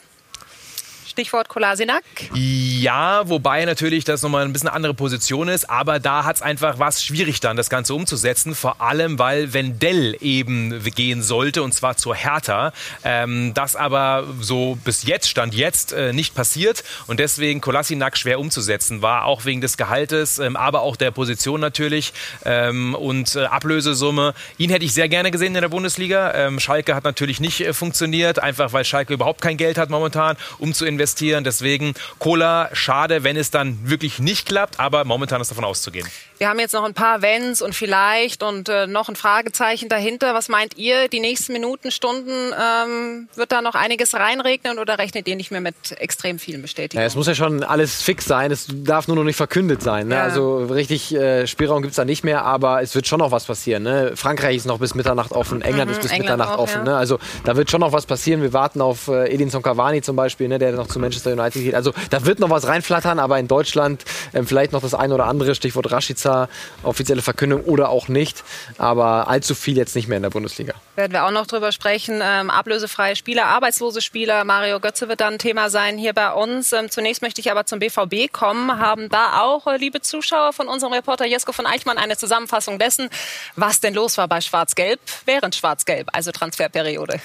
[1.09, 2.05] Stichwort Kolasinac.
[2.35, 6.79] Ja, wobei natürlich das nochmal ein bisschen andere Position ist, aber da hat es einfach
[6.79, 8.55] was schwierig dann, das Ganze umzusetzen.
[8.55, 12.73] Vor allem, weil Wendell eben gehen sollte und zwar zur Hertha.
[13.05, 18.39] Ähm, das aber so bis jetzt, Stand jetzt, äh, nicht passiert und deswegen Kolasinac schwer
[18.39, 22.13] umzusetzen war, auch wegen des Gehaltes, ähm, aber auch der Position natürlich
[22.45, 24.35] ähm, und äh, Ablösesumme.
[24.59, 26.35] Ihn hätte ich sehr gerne gesehen in der Bundesliga.
[26.35, 30.37] Ähm, Schalke hat natürlich nicht äh, funktioniert, einfach weil Schalke überhaupt kein Geld hat momentan,
[30.59, 31.45] um zu investieren investieren.
[31.45, 36.09] Deswegen Cola, schade, wenn es dann wirklich nicht klappt, aber momentan ist davon auszugehen.
[36.39, 40.35] Wir haben jetzt noch ein paar Wenns und vielleicht und äh, noch ein Fragezeichen dahinter.
[40.35, 45.27] Was meint ihr, die nächsten Minuten, Stunden, ähm, wird da noch einiges reinregnen oder rechnet
[45.27, 47.03] ihr nicht mehr mit extrem vielen Bestätigungen?
[47.03, 50.07] Ja, es muss ja schon alles fix sein, es darf nur noch nicht verkündet sein.
[50.07, 50.15] Ne?
[50.15, 50.23] Ja.
[50.23, 53.47] Also richtig äh, Spielraum gibt es da nicht mehr, aber es wird schon noch was
[53.47, 53.83] passieren.
[53.83, 54.13] Ne?
[54.15, 56.87] Frankreich ist noch bis Mitternacht offen, England mhm, ist bis England Mitternacht auch, offen.
[56.87, 56.93] Ja.
[56.93, 56.97] Ne?
[56.97, 58.43] Also da wird schon noch was passieren.
[58.43, 60.61] Wir warten auf äh, Edinson Cavani zum Beispiel, ne?
[60.61, 61.75] der noch zu Manchester United geht.
[61.75, 65.27] Also da wird noch was reinflattern, aber in Deutschland ähm, vielleicht noch das ein oder
[65.27, 66.49] andere, Stichwort Rashica Barca,
[66.83, 68.45] offizielle Verkündung oder auch nicht.
[68.77, 70.75] Aber allzu viel jetzt nicht mehr in der Bundesliga.
[70.97, 72.21] Werden wir auch noch drüber sprechen.
[72.23, 74.45] Ähm, ablösefreie Spieler, arbeitslose Spieler.
[74.45, 76.73] Mario Götze wird dann ein Thema sein hier bei uns.
[76.73, 78.79] Ähm, zunächst möchte ich aber zum BVB kommen.
[78.79, 83.09] Haben da auch, äh, liebe Zuschauer, von unserem Reporter Jesko von Eichmann eine Zusammenfassung dessen,
[83.57, 87.21] was denn los war bei Schwarz-Gelb während Schwarz-Gelb, also Transferperiode.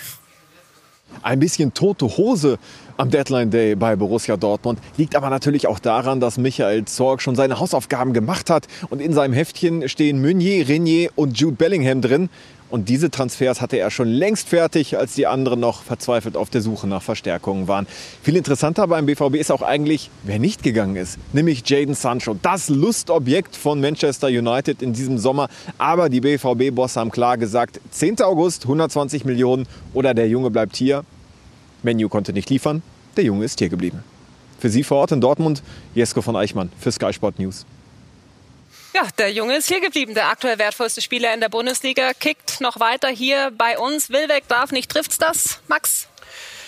[1.22, 2.58] Ein bisschen tote Hose
[2.98, 4.80] am Deadline Day bei Borussia Dortmund.
[4.98, 8.68] Liegt aber natürlich auch daran, dass Michael Zorg schon seine Hausaufgaben gemacht hat.
[8.90, 12.30] Und in seinem Heftchen stehen Meunier, Renier und Jude Bellingham drin.
[12.74, 16.62] Und diese Transfers hatte er schon längst fertig, als die anderen noch verzweifelt auf der
[16.62, 17.86] Suche nach Verstärkungen waren.
[18.24, 22.36] Viel interessanter beim BVB ist auch eigentlich, wer nicht gegangen ist, nämlich Jaden Sancho.
[22.42, 25.50] Das Lustobjekt von Manchester United in diesem Sommer.
[25.78, 28.22] Aber die BVB-Bosse haben klar gesagt, 10.
[28.22, 31.04] August 120 Millionen oder der Junge bleibt hier.
[31.84, 32.82] Menu konnte nicht liefern,
[33.18, 34.04] der Junge ist hier geblieben.
[34.60, 35.62] Für Sie vor Ort in Dortmund,
[35.94, 37.66] Jesko von Eichmann für Sky Sport News.
[38.94, 42.80] Ja, der Junge ist hier geblieben, der aktuell wertvollste Spieler in der Bundesliga, kickt noch
[42.80, 44.10] weiter hier bei uns.
[44.10, 46.08] Wilweg darf nicht, trifft's das, Max?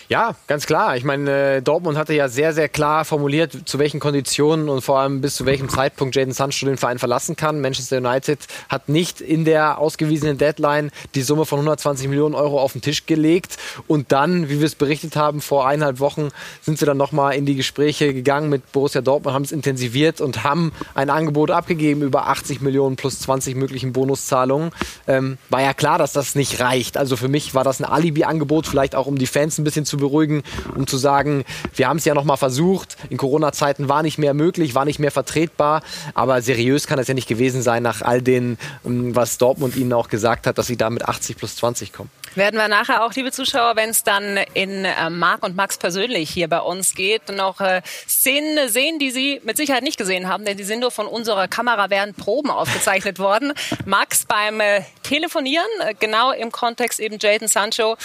[0.07, 0.95] Ja, ganz klar.
[0.97, 4.99] Ich meine, äh, Dortmund hatte ja sehr, sehr klar formuliert, zu welchen Konditionen und vor
[4.99, 7.59] allem bis zu welchem Zeitpunkt Jaden Sancho den Verein verlassen kann.
[7.59, 8.39] Manchester United
[8.69, 13.07] hat nicht in der ausgewiesenen Deadline die Summe von 120 Millionen Euro auf den Tisch
[13.07, 13.57] gelegt.
[13.87, 16.29] Und dann, wie wir es berichtet haben, vor eineinhalb Wochen
[16.61, 20.43] sind sie dann nochmal in die Gespräche gegangen mit Borussia Dortmund, haben es intensiviert und
[20.43, 24.69] haben ein Angebot abgegeben über 80 Millionen plus 20 möglichen Bonuszahlungen.
[25.07, 26.95] Ähm, war ja klar, dass das nicht reicht.
[26.95, 29.94] Also für mich war das ein Alibi-Angebot, vielleicht auch um die Fans ein bisschen zu
[29.95, 30.43] zu beruhigen,
[30.75, 32.97] um zu sagen, wir haben es ja noch mal versucht.
[33.09, 35.81] In Corona-Zeiten war nicht mehr möglich, war nicht mehr vertretbar.
[36.13, 39.93] Aber seriös kann es ja nicht gewesen sein nach all dem, ähm, was Dortmund ihnen
[39.93, 42.09] auch gesagt hat, dass sie da mit 80 plus 20 kommen.
[42.35, 46.29] Werden wir nachher auch, liebe Zuschauer, wenn es dann in äh, Marc und Max persönlich
[46.29, 50.43] hier bei uns geht, noch äh, Szenen sehen, die Sie mit Sicherheit nicht gesehen haben,
[50.43, 53.53] denn die sind nur von unserer Kamera während Proben aufgezeichnet worden.
[53.85, 57.95] Max beim äh, Telefonieren, äh, genau im Kontext eben Jaden Sancho,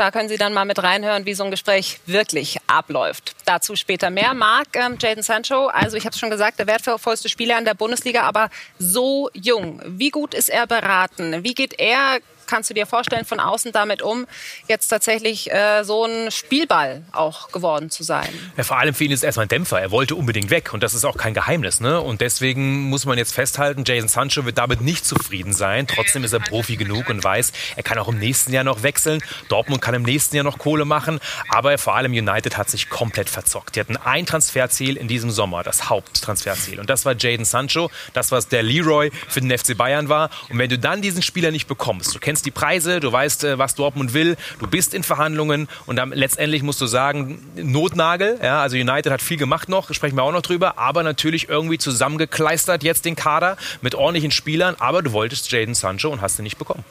[0.00, 3.36] da können Sie dann mal mit reinhören, wie so ein Gespräch wirklich abläuft.
[3.44, 4.32] Dazu später mehr.
[4.32, 7.74] Marc, ähm, Jaden Sancho, also ich habe es schon gesagt, der wertvollste Spieler in der
[7.74, 9.82] Bundesliga, aber so jung.
[9.84, 11.44] Wie gut ist er beraten?
[11.44, 14.26] Wie geht er kannst du dir vorstellen, von außen damit um,
[14.68, 18.28] jetzt tatsächlich äh, so ein Spielball auch geworden zu sein?
[18.56, 19.80] Ja, vor allem für ihn ist erstmal ein Dämpfer.
[19.80, 21.80] Er wollte unbedingt weg und das ist auch kein Geheimnis.
[21.80, 22.00] Ne?
[22.00, 25.86] Und deswegen muss man jetzt festhalten, Jason Sancho wird damit nicht zufrieden sein.
[25.86, 29.22] Trotzdem ist er Profi genug und weiß, er kann auch im nächsten Jahr noch wechseln.
[29.48, 31.20] Dortmund kann im nächsten Jahr noch Kohle machen.
[31.48, 33.76] Aber vor allem United hat sich komplett verzockt.
[33.76, 36.80] Die hatten ein Transferziel in diesem Sommer, das Haupttransferziel.
[36.80, 37.90] Und das war Jaden Sancho.
[38.12, 40.30] Das, was der Leroy für den FC Bayern war.
[40.48, 43.44] Und wenn du dann diesen Spieler nicht bekommst, du kennst kennst die Preise, du weißt,
[43.44, 48.38] äh, was Dortmund will, du bist in Verhandlungen und dann letztendlich musst du sagen, Notnagel,
[48.42, 51.76] ja, also United hat viel gemacht noch, sprechen wir auch noch drüber, aber natürlich irgendwie
[51.76, 56.44] zusammengekleistert jetzt den Kader mit ordentlichen Spielern, aber du wolltest Jaden Sancho und hast ihn
[56.44, 56.84] nicht bekommen.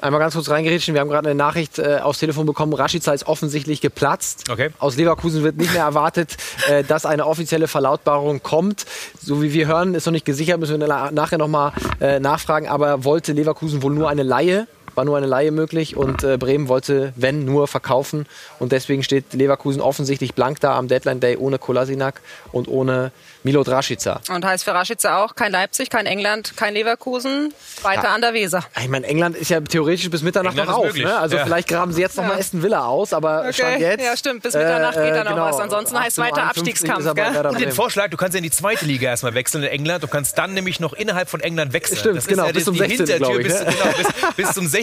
[0.00, 0.94] Einmal ganz kurz reingerätschen.
[0.94, 2.72] Wir haben gerade eine Nachricht äh, aufs Telefon bekommen.
[2.72, 4.48] Rashica ist offensichtlich geplatzt.
[4.48, 4.70] Okay.
[4.78, 6.36] Aus Leverkusen wird nicht mehr erwartet,
[6.68, 8.86] äh, dass eine offizielle Verlautbarung kommt.
[9.20, 12.68] So wie wir hören, ist noch nicht gesichert, müssen wir nachher nochmal äh, nachfragen.
[12.68, 16.68] Aber wollte Leverkusen wohl nur eine Laie war nur eine Laie möglich und äh, Bremen
[16.68, 18.26] wollte, wenn, nur verkaufen.
[18.58, 22.20] Und deswegen steht Leverkusen offensichtlich blank da am Deadline Day ohne Kolasinac
[22.52, 23.12] und ohne
[23.44, 24.20] Milo Draschica.
[24.30, 28.14] Und heißt für Rashica auch kein Leipzig, kein England, kein Leverkusen, weiter ja.
[28.14, 28.64] an der Weser.
[28.80, 30.94] Ich meine, England ist ja theoretisch bis Mitternacht England noch auf.
[30.94, 31.16] Ne?
[31.16, 31.44] Also ja.
[31.44, 32.30] vielleicht graben sie jetzt noch ja.
[32.30, 33.52] mal Aston Villa aus, aber okay.
[33.52, 34.04] Stand jetzt.
[34.04, 35.44] Ja, stimmt, bis Mitternacht äh, geht da noch genau.
[35.46, 35.60] was.
[35.60, 37.06] Ansonsten heißt es weiter Abstiegskampf.
[37.06, 40.02] Und den Vorschlag, du kannst ja in die zweite Liga erstmal wechseln in England.
[40.02, 41.98] Du kannst dann nämlich noch innerhalb von England wechseln.
[41.98, 43.06] Stimmt, das genau, ja bis zum 16.
[43.06, 43.66] Hintertür ich, bis, ne?
[43.66, 44.77] genau, bis, bis, zum 16.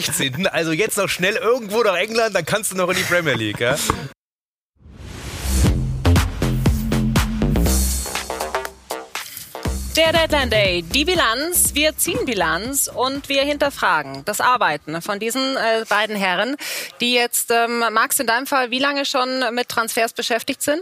[0.51, 3.59] Also jetzt noch schnell irgendwo nach England, dann kannst du noch in die Premier League.
[3.59, 3.77] Ja?
[9.95, 15.55] Der Deadline Day, die Bilanz, wir ziehen Bilanz und wir hinterfragen das Arbeiten von diesen
[15.55, 16.57] äh, beiden Herren,
[16.99, 20.81] die jetzt, ähm, Max, in deinem Fall, wie lange schon mit Transfers beschäftigt sind?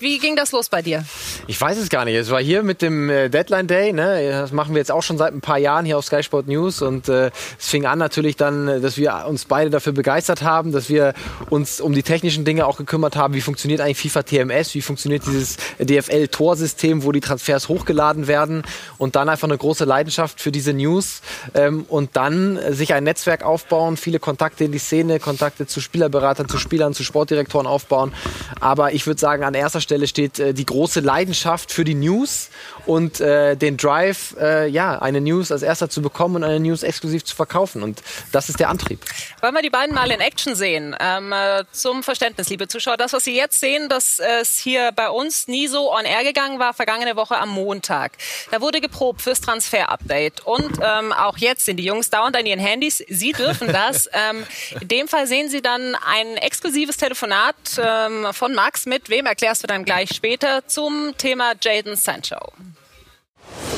[0.00, 1.04] Wie ging das los bei dir?
[1.48, 2.14] Ich weiß es gar nicht.
[2.14, 3.92] Es war hier mit dem äh, Deadline Day.
[3.92, 4.30] Ne?
[4.30, 6.82] Das machen wir jetzt auch schon seit ein paar Jahren hier auf Sky Sport News.
[6.82, 10.70] Und äh, es fing an natürlich dann, äh, dass wir uns beide dafür begeistert haben,
[10.70, 11.14] dass wir
[11.50, 13.34] uns um die technischen Dinge auch gekümmert haben.
[13.34, 14.74] Wie funktioniert eigentlich FIFA TMS?
[14.74, 18.62] Wie funktioniert dieses DFL-Torsystem, wo die Transfers hochgeladen werden?
[18.98, 21.22] Und dann einfach eine große Leidenschaft für diese News.
[21.54, 26.48] Ähm, und dann sich ein Netzwerk aufbauen, viele Kontakte in die Szene, Kontakte zu Spielerberatern,
[26.48, 28.12] zu Spielern, zu Sportdirektoren aufbauen.
[28.60, 31.94] Aber ich würde sagen, an erster Stelle Stelle steht äh, die große Leidenschaft für die
[31.94, 32.50] News
[32.84, 36.82] und äh, den Drive, äh, ja, eine News als erster zu bekommen und eine News
[36.82, 37.82] exklusiv zu verkaufen.
[37.82, 39.00] Und das ist der Antrieb.
[39.40, 40.94] Wollen wir die beiden mal in Action sehen?
[41.00, 42.98] Ähm, äh, zum Verständnis, liebe Zuschauer.
[42.98, 46.58] Das, was Sie jetzt sehen, dass es hier bei uns nie so on air gegangen
[46.58, 48.12] war, vergangene Woche am Montag.
[48.50, 50.40] Da wurde geprobt fürs Transfer-Update.
[50.44, 53.02] Und ähm, auch jetzt sind die Jungs dauernd an ihren Handys.
[53.08, 54.08] Sie dürfen das.
[54.12, 54.44] ähm,
[54.80, 59.62] in dem Fall sehen Sie dann ein exklusives Telefonat ähm, von Max mit, wem erklärst
[59.62, 62.52] du dann gleich später, zum Thema Jaden Sancho.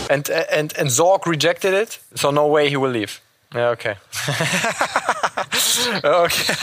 [0.09, 3.21] And, and, and Zorg rejected it, so no way he will leave.
[3.55, 3.97] Yeah, okay.
[6.05, 6.55] okay.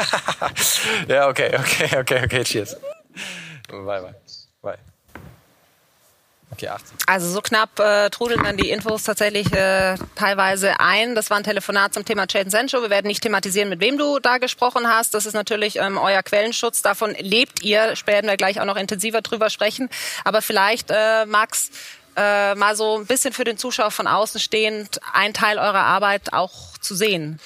[1.08, 2.76] yeah, okay, okay, okay, okay, cheers.
[3.70, 4.02] Bye.
[4.02, 4.14] Bye.
[6.58, 6.98] Okay, 18.
[7.06, 11.14] Also so knapp äh, trudeln dann die Infos tatsächlich äh, teilweise ein.
[11.14, 12.82] Das war ein Telefonat zum Thema Jaden Sancho.
[12.82, 15.14] Wir werden nicht thematisieren, mit wem du da gesprochen hast.
[15.14, 16.82] Das ist natürlich ähm, euer Quellenschutz.
[16.82, 17.94] Davon lebt ihr.
[18.08, 19.88] Werden wir gleich auch noch intensiver drüber sprechen.
[20.24, 21.70] Aber vielleicht, äh, Max,
[22.16, 26.34] äh, mal so ein bisschen für den Zuschauer von außen stehend, ein Teil eurer Arbeit
[26.34, 27.40] auch zu sehen.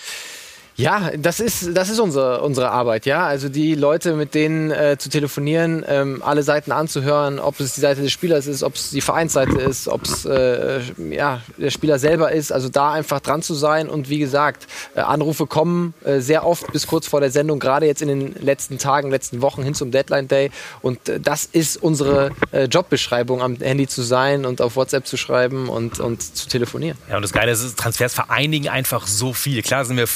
[0.81, 3.27] Ja, das ist, das ist unsere, unsere Arbeit, ja.
[3.27, 7.81] Also die Leute, mit denen äh, zu telefonieren, ähm, alle Seiten anzuhören, ob es die
[7.81, 10.79] Seite des Spielers ist, ob es die Vereinsseite ist, ob es äh,
[11.11, 12.51] ja, der Spieler selber ist.
[12.51, 14.65] Also da einfach dran zu sein und wie gesagt,
[14.95, 18.33] äh, Anrufe kommen äh, sehr oft bis kurz vor der Sendung, gerade jetzt in den
[18.39, 20.49] letzten Tagen, letzten Wochen hin zum Deadline Day.
[20.81, 25.17] Und äh, das ist unsere äh, Jobbeschreibung, am Handy zu sein und auf WhatsApp zu
[25.17, 26.97] schreiben und, und zu telefonieren.
[27.07, 29.61] Ja, und das Geile ist, Transfers vereinigen einfach so viel.
[29.61, 30.07] Klar sind wir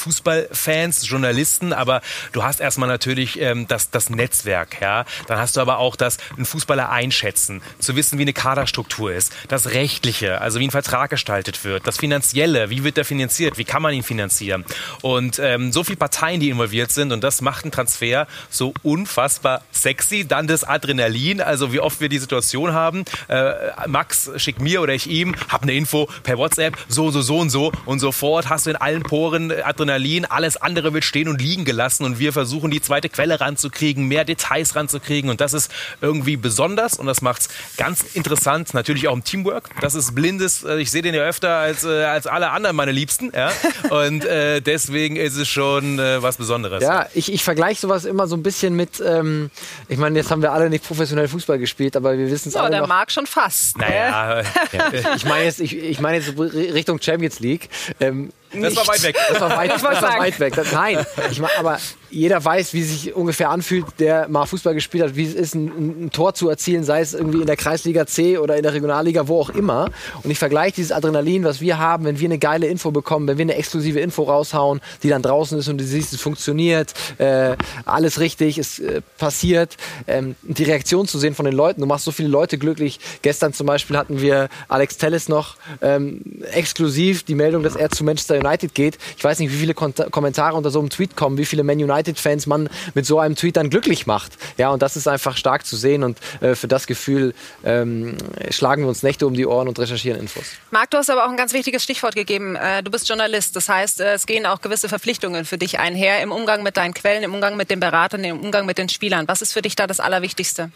[0.56, 2.00] Fußballfans, Journalisten, aber
[2.32, 5.04] du hast erstmal natürlich ähm, das, das Netzwerk, ja.
[5.26, 9.32] Dann hast du aber auch das, einen Fußballer einschätzen, zu wissen, wie eine Kaderstruktur ist,
[9.48, 13.64] das Rechtliche, also wie ein Vertrag gestaltet wird, das Finanzielle, wie wird der finanziert, wie
[13.64, 14.64] kann man ihn finanzieren.
[15.02, 19.62] Und ähm, so viele Parteien, die involviert sind und das macht einen Transfer so unfassbar
[19.70, 20.26] sexy.
[20.26, 23.52] Dann das Adrenalin, also wie oft wir die Situation haben, äh,
[23.86, 27.50] Max schickt mir oder ich ihm, hab eine Info per WhatsApp, so, so, so und
[27.50, 31.64] so und sofort hast du in allen Poren Adrenalin, alles andere wird stehen und liegen
[31.64, 36.36] gelassen und wir versuchen die zweite Quelle ranzukriegen, mehr Details ranzukriegen und das ist irgendwie
[36.36, 39.70] besonders und das macht's ganz interessant, natürlich auch im Teamwork.
[39.80, 42.92] Das ist blindes, äh, ich sehe den ja öfter als, äh, als alle anderen meine
[42.92, 43.50] Liebsten, ja.
[43.90, 46.82] Und äh, deswegen ist es schon äh, was Besonderes.
[46.82, 49.50] Ja, ich, ich vergleiche sowas immer so ein bisschen mit, ähm,
[49.88, 52.60] ich meine, jetzt haben wir alle nicht professionell Fußball gespielt, aber wir wissen es Ja,
[52.62, 52.88] alle der noch.
[52.88, 53.76] mag schon fast.
[53.78, 53.86] ne?
[53.88, 54.42] Naja,
[55.16, 57.68] Ich meine jetzt, ich, ich meine jetzt Richtung Champions League.
[57.98, 58.30] Ähm,
[58.62, 59.16] das war weit weg.
[59.28, 60.54] Das war weit, das war weit weg.
[60.54, 61.78] Das, nein, ich aber
[62.10, 66.06] jeder weiß, wie sich ungefähr anfühlt, der mal Fußball gespielt hat, wie es ist, ein,
[66.06, 69.28] ein Tor zu erzielen, sei es irgendwie in der Kreisliga C oder in der Regionalliga,
[69.28, 69.90] wo auch immer.
[70.22, 73.38] Und ich vergleiche dieses Adrenalin, was wir haben, wenn wir eine geile Info bekommen, wenn
[73.38, 77.56] wir eine exklusive Info raushauen, die dann draußen ist und du siehst, es funktioniert, äh,
[77.84, 81.80] alles richtig, es äh, passiert, ähm, die Reaktion zu sehen von den Leuten.
[81.80, 83.00] Du machst so viele Leute glücklich.
[83.22, 86.20] Gestern zum Beispiel hatten wir Alex Telles noch ähm,
[86.52, 88.98] exklusiv die Meldung, dass er zu Manchester United geht.
[89.16, 91.78] Ich weiß nicht, wie viele Kont Kommentare unter so einem Tweet kommen, wie viele Man
[92.06, 94.32] United-Fans man mit so einem Tweet dann glücklich macht.
[94.56, 98.16] Ja, und das ist einfach stark zu sehen und äh, für das Gefühl ähm,
[98.50, 100.44] schlagen wir uns Nächte um die Ohren und recherchieren Infos.
[100.70, 102.56] Marc, du hast aber auch ein ganz wichtiges Stichwort gegeben.
[102.56, 103.56] Äh, Du bist Journalist.
[103.56, 106.94] Das heißt, äh, es gehen auch gewisse Verpflichtungen für dich einher im Umgang mit deinen
[106.94, 109.26] Quellen, im Umgang mit den Beratern, im Umgang mit den Spielern.
[109.26, 110.70] Was ist für dich da das Allerwichtigste?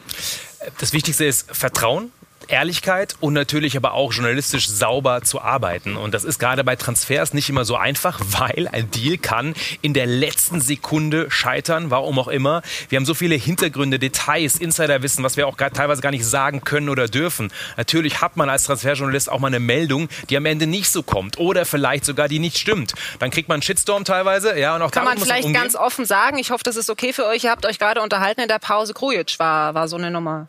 [0.78, 2.10] Das Wichtigste ist Vertrauen.
[2.50, 5.96] Ehrlichkeit und natürlich aber auch journalistisch sauber zu arbeiten.
[5.96, 9.94] Und das ist gerade bei Transfers nicht immer so einfach, weil ein Deal kann in
[9.94, 12.62] der letzten Sekunde scheitern, warum auch immer.
[12.88, 16.62] Wir haben so viele Hintergründe, Details, Insiderwissen, was wir auch gar, teilweise gar nicht sagen
[16.62, 17.52] können oder dürfen.
[17.76, 21.38] Natürlich hat man als Transferjournalist auch mal eine Meldung, die am Ende nicht so kommt
[21.38, 22.94] oder vielleicht sogar die nicht stimmt.
[23.18, 24.58] Dann kriegt man einen Shitstorm teilweise.
[24.58, 25.62] Ja, und auch Kann man vielleicht umgehen.
[25.62, 27.44] ganz offen sagen, ich hoffe, das ist okay für euch.
[27.44, 28.94] Ihr habt euch gerade unterhalten in der Pause.
[28.94, 30.48] Krujic war, war so eine Nummer.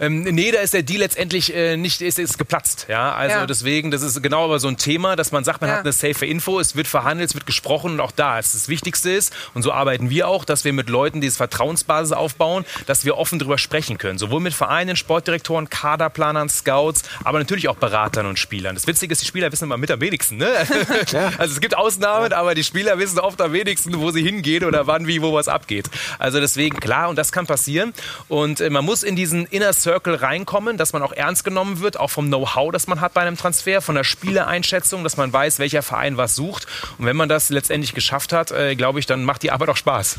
[0.00, 2.86] Ähm, nee, da ist der Deal letztendlich äh, nicht, ist, ist geplatzt.
[2.88, 3.46] Ja, also Ja.
[3.46, 5.76] deswegen, das ist genau aber so ein Thema, dass man sagt, man Ja.
[5.76, 8.68] hat eine safe Info, es wird verhandelt, es wird gesprochen und auch da ist das
[8.68, 13.04] Wichtigste ist und so arbeiten wir auch, dass wir mit Leuten diese Vertrauensbasis aufbauen, dass
[13.04, 18.26] wir offen darüber sprechen können, sowohl mit Vereinen, Sportdirektoren, Kaderplanern, Scouts, aber natürlich auch Beratern
[18.26, 18.74] und Spielern.
[18.74, 20.36] Das Witzige ist, die Spieler wissen immer mit am wenigsten.
[20.36, 20.48] Ne?
[21.38, 24.86] Also es gibt Ausnahmen, aber die Spieler wissen oft am wenigsten, wo sie hingehen oder
[24.86, 25.86] wann, wie, wo was abgeht.
[26.18, 27.92] Also deswegen klar und das kann passieren
[28.28, 31.98] und äh, man muss in diesen Inner Circle reinkommen, dass man auch ernst genommen wird,
[31.98, 35.60] auch vom Know-how, das man hat bei einem Transfer, von der Spielereinschätzung, dass man weiß,
[35.60, 36.66] welcher Verein was sucht.
[36.98, 39.76] Und wenn man das letztendlich geschafft hat, äh, glaube ich, dann macht die Arbeit auch
[39.76, 40.16] Spaß.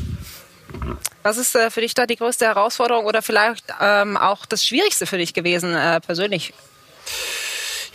[1.22, 5.06] Was ist äh, für dich da die größte Herausforderung oder vielleicht ähm, auch das Schwierigste
[5.06, 6.54] für dich gewesen äh, persönlich?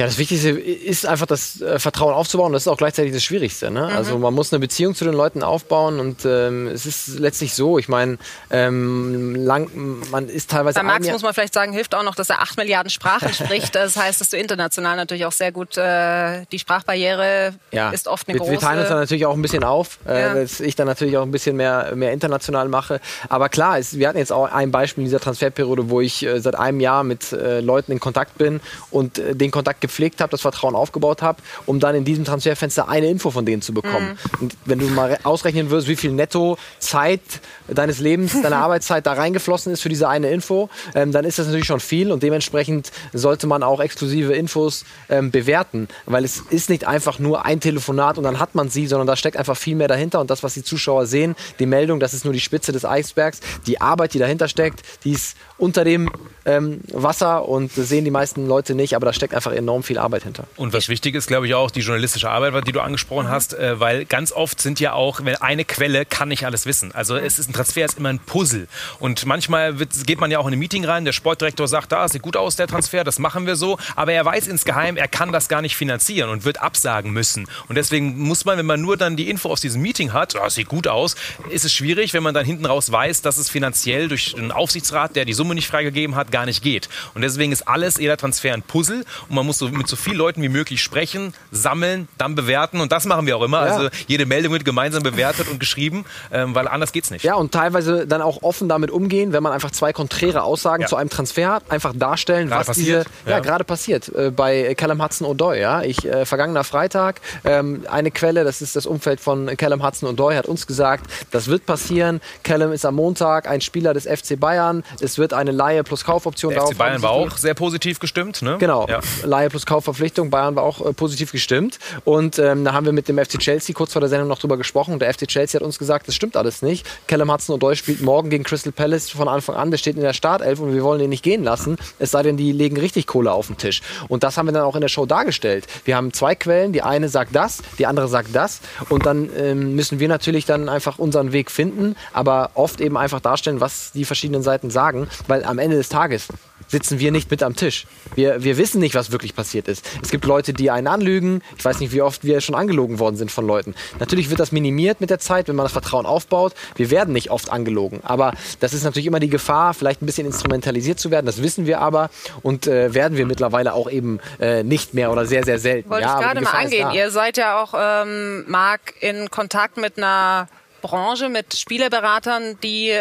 [0.02, 2.52] Ja, das Wichtigste ist einfach das äh, Vertrauen aufzubauen.
[2.54, 3.70] Das ist auch gleichzeitig das Schwierigste.
[3.70, 3.88] Ne?
[3.88, 3.96] Mhm.
[3.96, 7.78] Also man muss eine Beziehung zu den Leuten aufbauen und ähm, es ist letztlich so.
[7.78, 8.18] Ich meine,
[8.50, 9.70] ähm, lang,
[10.10, 12.58] man ist teilweise Bei Max muss man vielleicht sagen, hilft auch noch, dass er acht
[12.58, 13.76] Milliarden Sprachen spricht.
[13.76, 17.54] Das heißt, dass du international natürlich auch sehr gut äh, die Sprachbarriere
[17.94, 18.52] ist oft eine wir, große.
[18.54, 20.34] wir teilen uns dann natürlich auch ein bisschen auf, Ja.
[20.34, 23.00] äh, dass ich dann natürlich auch ein bisschen mehr, mehr international mache.
[23.30, 26.40] Aber klar, es, wir hatten jetzt auch ein Beispiel in dieser Transferperiode, wo ich äh,
[26.40, 30.32] seit einem Jahr mit äh, Leuten in Kontakt bin und äh, den Kontakt gepflegt habe,
[30.32, 34.18] das Vertrauen aufgebaut habe, um dann in diesem Transferfenster eine Info von denen zu bekommen.
[34.40, 37.20] Und wenn du mal re- ausrechnen würdest, wie viel netto Zeit
[37.68, 41.48] deines Lebens, deiner Arbeitszeit da reingeflossen ist für diese eine Info, ähm, dann ist das
[41.48, 46.70] natürlich schon viel und dementsprechend sollte man auch exklusive Infos ähm, bewerten, weil es ist
[46.70, 49.76] nicht einfach nur ein Telefonat und dann hat man sie, sondern da steckt einfach viel
[49.76, 52.72] mehr dahinter und das, was die Zuschauer sehen, die Meldung, das ist nur die Spitze
[52.72, 56.10] des Eisbergs, die Arbeit, die dahinter steckt, die ist unter dem
[56.46, 59.98] ähm, Wasser und sehen die meisten Leute nicht, aber da steckt einfach enorm enorm viel
[59.98, 60.46] Arbeit hinter.
[60.56, 63.32] Und was wichtig ist, glaube ich, auch die journalistische Arbeit, die du angesprochen mhm.
[63.32, 66.94] hast, äh, weil ganz oft sind ja auch, wenn eine Quelle kann nicht alles wissen.
[66.94, 68.68] Also es ist ein Transfer ist immer ein Puzzle.
[69.00, 72.08] Und manchmal wird, geht man ja auch in ein Meeting rein, der Sportdirektor sagt, da
[72.08, 75.32] sieht gut aus der Transfer, das machen wir so, aber er weiß insgeheim, er kann
[75.32, 77.48] das gar nicht finanzieren und wird absagen müssen.
[77.68, 80.56] Und deswegen muss man, wenn man nur dann die Info aus diesem Meeting hat, das
[80.56, 81.16] sieht gut aus,
[81.50, 85.16] ist es schwierig, wenn man dann hinten raus weiß, dass es finanziell durch den Aufsichtsrat,
[85.16, 86.90] der die Summe nicht freigegeben hat, gar nicht geht.
[87.14, 90.18] Und deswegen ist alles, jeder Transfer ein Puzzle und man muss so mit so vielen
[90.18, 93.66] Leuten wie möglich sprechen, sammeln, dann bewerten und das machen wir auch immer.
[93.66, 93.74] Ja.
[93.74, 97.24] Also jede Meldung wird gemeinsam bewertet und geschrieben, ähm, weil anders geht es nicht.
[97.24, 100.88] Ja, und teilweise dann auch offen damit umgehen, wenn man einfach zwei konträre Aussagen ja.
[100.88, 103.06] zu einem Transfer hat, einfach darstellen, gerade was passiert.
[103.26, 105.56] diese ja, gerade passiert äh, bei Callum Hudson O'Doy.
[105.56, 110.10] Ja, ich äh, vergangener Freitag ähm, eine Quelle, das ist das Umfeld von Callum Hudson
[110.10, 112.22] O'Doy, hat uns gesagt, das wird passieren.
[112.44, 114.84] Callum ist am Montag ein Spieler des FC Bayern.
[115.00, 116.54] Es wird eine Laie plus Kaufoption.
[116.54, 118.42] Der FC Bayern war auch sehr positiv gestimmt.
[118.42, 118.58] Ne?
[118.60, 119.00] Genau, ja.
[119.24, 120.30] Laie plus Kaufverpflichtung.
[120.30, 121.80] Bayern war auch äh, positiv gestimmt.
[122.06, 124.58] Und ähm, da haben wir mit dem FC Chelsea kurz vor der Sendung noch drüber
[124.58, 124.98] gesprochen.
[125.00, 126.86] Der FC Chelsea hat uns gesagt, das stimmt alles nicht.
[127.08, 129.72] Callum Hudson O'Doy spielt morgen gegen Crystal Palace von Anfang an.
[129.72, 131.78] Der steht in der Startelf und wir wollen ihn nicht gehen lassen.
[132.00, 133.82] Es sei denn, die legen richtig Kohle auf den Tisch.
[134.08, 135.68] Und das haben wir dann auch in der Show dargestellt.
[135.86, 136.74] Wir haben zwei Quellen.
[136.74, 138.62] Die eine sagt das, die andere sagt das.
[138.90, 143.20] Und dann ähm, müssen wir natürlich dann einfach unseren Weg finden, aber oft eben einfach
[143.20, 146.28] darstellen, was die verschiedenen Seiten sagen, weil am Ende des Tages
[146.72, 147.86] sitzen wir nicht mit am Tisch.
[148.16, 149.86] Wir, wir wissen nicht, was wirklich passiert ist.
[150.02, 151.42] Es gibt Leute, die einen anlügen.
[151.58, 153.76] Ich weiß nicht, wie oft wir schon angelogen worden sind von Leuten.
[154.00, 156.54] Natürlich wird das minimiert mit der Zeit, wenn man das Vertrauen aufbaut.
[156.76, 158.00] Wir werden nicht oft angelogen.
[158.04, 161.26] Aber das ist natürlich immer die Gefahr, vielleicht ein bisschen instrumentalisiert zu werden.
[161.26, 162.10] Das wissen wir aber
[162.42, 165.90] und äh, werden wir mittlerweile auch eben äh, nicht mehr oder sehr, sehr selten.
[165.90, 166.92] Wollte ja, ich gerade mal angehen.
[166.92, 170.48] Ihr seid ja auch, ähm, Marc, in Kontakt mit einer
[170.82, 172.94] Branche, mit Spielerberatern, die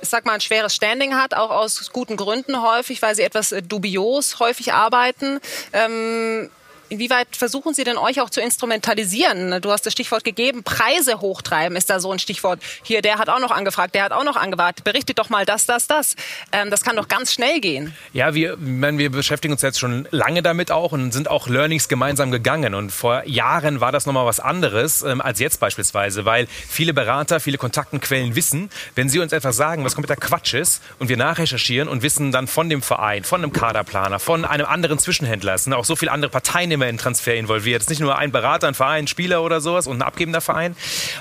[0.00, 3.52] ich sag mal, ein schweres Standing hat, auch aus guten Gründen häufig, weil sie etwas
[3.52, 5.40] äh, dubios häufig arbeiten.
[5.72, 6.50] Ähm,
[6.88, 9.60] Inwieweit versuchen Sie denn euch auch zu instrumentalisieren?
[9.60, 12.60] Du hast das Stichwort gegeben, Preise hochtreiben ist da so ein Stichwort.
[12.84, 14.84] Hier, der hat auch noch angefragt, der hat auch noch angewartet.
[14.84, 16.14] Berichtet doch mal das, das, das.
[16.52, 17.92] Ähm, das kann doch ganz schnell gehen.
[18.12, 21.88] Ja, wir, meine, wir beschäftigen uns jetzt schon lange damit auch und sind auch Learnings
[21.88, 22.74] gemeinsam gegangen.
[22.74, 27.40] Und vor Jahren war das nochmal was anderes ähm, als jetzt beispielsweise, weil viele Berater,
[27.40, 31.88] viele Kontaktenquellen wissen, wenn sie uns etwas sagen, was kompletter Quatsch ist und wir nachrecherchieren
[31.88, 35.72] und wissen dann von dem Verein, von einem Kaderplaner, von einem anderen Zwischenhändler, es sind
[35.72, 37.80] auch so viele andere Parteien immer in Transfer involviert.
[37.80, 40.40] Es ist nicht nur ein Berater, ein Verein, ein Spieler oder sowas und ein abgebender
[40.40, 40.76] Verein.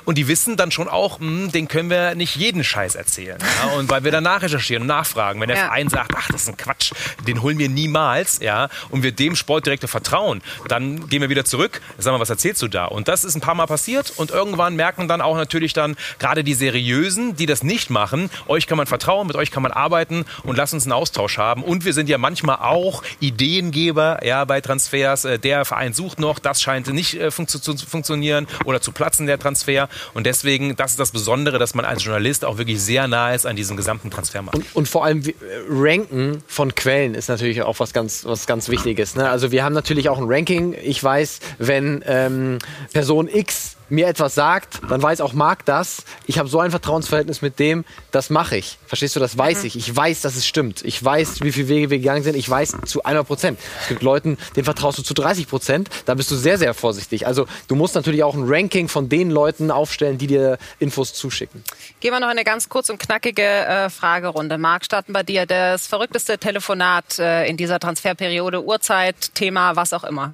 [0.06, 3.40] Und die wissen dann schon auch, mh, hm, den können wir nicht jeden Scheiß erzählen.
[3.40, 3.78] Ja?
[3.78, 5.42] Und weil wir dann nachrecherchieren und nachfragen.
[5.42, 5.66] Wenn der ja.
[5.66, 6.92] Verein sagt, ach, das ist ein Quatsch,
[7.28, 11.82] den holen wir niemals, ja, und wir dem Sportdirektor vertrauen, dann gehen wir wieder zurück.
[11.98, 12.86] Sag mal, was erzählst du da?
[12.86, 16.44] Und das ist ein paar Mal passiert und irgendwann merken dann auch natürlich dann gerade
[16.44, 20.26] die Seriösen, die das nicht machen, euch kann man vertrauen, mit euch kann man arbeiten
[20.44, 21.64] und lasst uns einen Austausch haben.
[21.64, 26.40] Und wir sind ja manchmal auch Ideengeber, ja, bei Transfers, äh, der Verein sucht noch,
[26.40, 29.88] das scheint nicht äh, funktio zu funktionieren oder zu platzen, der Transfer.
[30.14, 33.46] Und deswegen, das ist das Besondere, dass man als Journalist auch wirklich sehr nah ist
[33.46, 34.58] an diesem gesamten Transfermarkt.
[34.58, 35.34] Und, und vor allem äh,
[35.70, 39.16] Ranken von Quellen ist natürlich auch was ganz, was ganz Wichtiges.
[39.16, 39.30] Ne?
[39.30, 40.76] Also wir haben natürlich auch ein Ranking.
[40.84, 42.58] Ich weiß, wenn ähm,
[42.92, 46.04] Person X mir etwas sagt, dann weiß auch Marc das.
[46.26, 48.78] Ich habe so ein Vertrauensverhältnis mit dem, das mache ich.
[48.88, 49.68] Verstehst du, das weiß mhm.
[49.68, 49.76] ich.
[49.76, 50.84] Ich weiß, dass es stimmt.
[50.84, 52.36] Ich weiß, wie viele Wege wir gegangen sind.
[52.36, 53.60] Ich weiß zu 100 Prozent.
[53.82, 55.90] Es gibt Leuten, denen vertraust du zu 30 Prozent.
[56.06, 57.28] Da bist du sehr, sehr vorsichtig.
[57.28, 61.64] Also du musst natürlich auch ein Ranking von den Leuten aufstellen, die dir Infos zuschicken.
[62.00, 64.58] Gehen wir noch eine ganz kurz und knackige äh, Fragerunde.
[64.58, 65.46] Marc, starten bei dir.
[65.46, 70.34] Das verrückteste Telefonat äh, in dieser Transferperiode, Uhrzeit, Thema, was auch immer.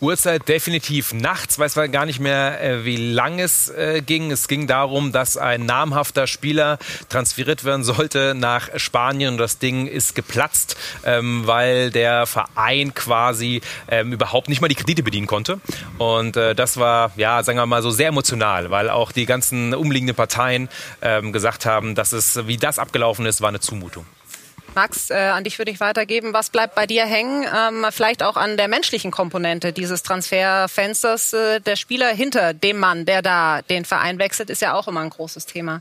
[0.00, 4.30] Uhrzeit definitiv nachts, weiß man gar nicht mehr, äh, wie lang es äh, ging.
[4.30, 6.78] Es ging darum, dass ein namhafter Spieler
[7.08, 13.62] transferiert werden sollte nach Spanien und das Ding ist geplatzt, ähm, weil der Verein quasi
[13.88, 15.60] ähm, überhaupt nicht mal die Kredite bedienen konnte.
[15.96, 19.72] Und äh, das war, ja, sagen wir mal so sehr emotional, weil auch die ganzen
[19.74, 20.68] umliegenden Parteien
[21.00, 24.04] ähm, gesagt haben, dass es, wie das abgelaufen ist, war eine Zumutung.
[24.76, 26.32] Max, äh, an dich würde ich weitergeben.
[26.34, 27.44] Was bleibt bei dir hängen?
[27.52, 31.32] Ähm, vielleicht auch an der menschlichen Komponente dieses Transferfensters.
[31.32, 35.00] Äh, der Spieler hinter dem Mann, der da den Verein wechselt, ist ja auch immer
[35.00, 35.80] ein großes Thema.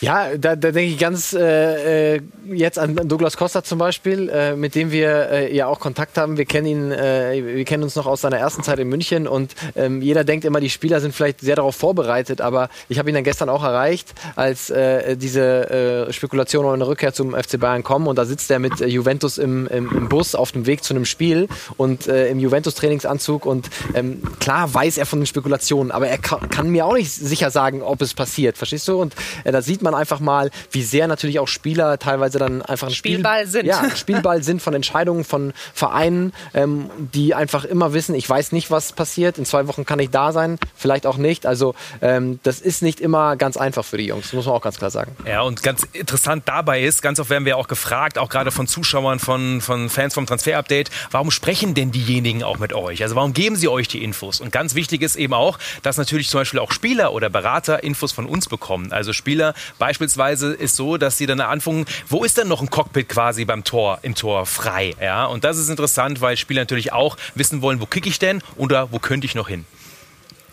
[0.00, 4.56] Ja, da, da denke ich ganz äh, äh, jetzt an Douglas Costa zum Beispiel, äh,
[4.56, 6.36] mit dem wir äh, ja auch Kontakt haben.
[6.36, 9.54] Wir kennen ihn, äh, wir kennen uns noch aus seiner ersten Zeit in München und
[9.76, 13.14] ähm, jeder denkt immer, die Spieler sind vielleicht sehr darauf vorbereitet, aber ich habe ihn
[13.14, 18.06] dann gestern auch erreicht, als äh, diese Spekulationen um eine Rückkehr zum FC Bayern kommen
[18.06, 21.04] und da sitzt er mit Juventus im, im, im Bus auf dem Weg zu einem
[21.04, 26.48] Spiel und im Juventus-Trainingsanzug und ähm, klar weiß er von den Spekulationen, aber er kann,
[26.48, 29.00] kann, mir auch nicht sicher sagen, ob es passiert, verstehst du?
[29.00, 32.94] Und da sieht man einfach mal, wie sehr natürlich auch Spieler teilweise dann einfach ein
[32.94, 33.66] Spielball Spiel, sind.
[33.66, 38.70] Ja, Spielball sind von Entscheidungen von Vereinen, ähm, die einfach immer wissen, ich weiß nicht,
[38.70, 39.38] was passiert.
[39.38, 41.46] In zwei Wochen kann ich da sein, vielleicht auch nicht.
[41.46, 44.78] Also ähm, das ist nicht immer ganz einfach für die Jungs, muss man auch ganz
[44.78, 45.16] klar sagen.
[45.26, 48.66] Ja, und ganz interessant dabei ist, ganz oft werden wir auch gefragt, auch gerade von
[48.66, 53.02] Zuschauern, von, von Fans vom Transfer-Update, warum sprechen denn diejenigen auch mit euch?
[53.02, 54.40] Also warum geben sie euch die Infos?
[54.40, 58.12] Und ganz wichtig ist eben auch, dass natürlich zum Beispiel auch Spieler oder Berater Infos
[58.12, 58.92] von uns bekommen.
[58.92, 63.08] Also Spieler beispielsweise ist so, dass sie dann anfangen, wo ist denn noch ein Cockpit
[63.08, 64.94] quasi beim Tor, im Tor frei?
[65.00, 68.42] Ja, und das ist interessant, weil Spieler natürlich auch wissen wollen, wo kicke ich denn
[68.56, 69.64] oder wo könnte ich noch hin?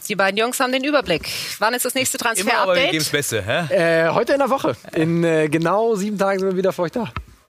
[0.08, 1.30] Die beiden Jungs haben den Überblick.
[1.60, 3.12] Wann ist das nächste Immer aber wir geben das Transfer-Update?
[3.12, 3.70] Beste.
[3.70, 4.08] Hä?
[4.08, 4.76] Äh, heute in der Woche.
[4.94, 7.14] In äh, genau sieben Tagen sind wir wieder für euch da.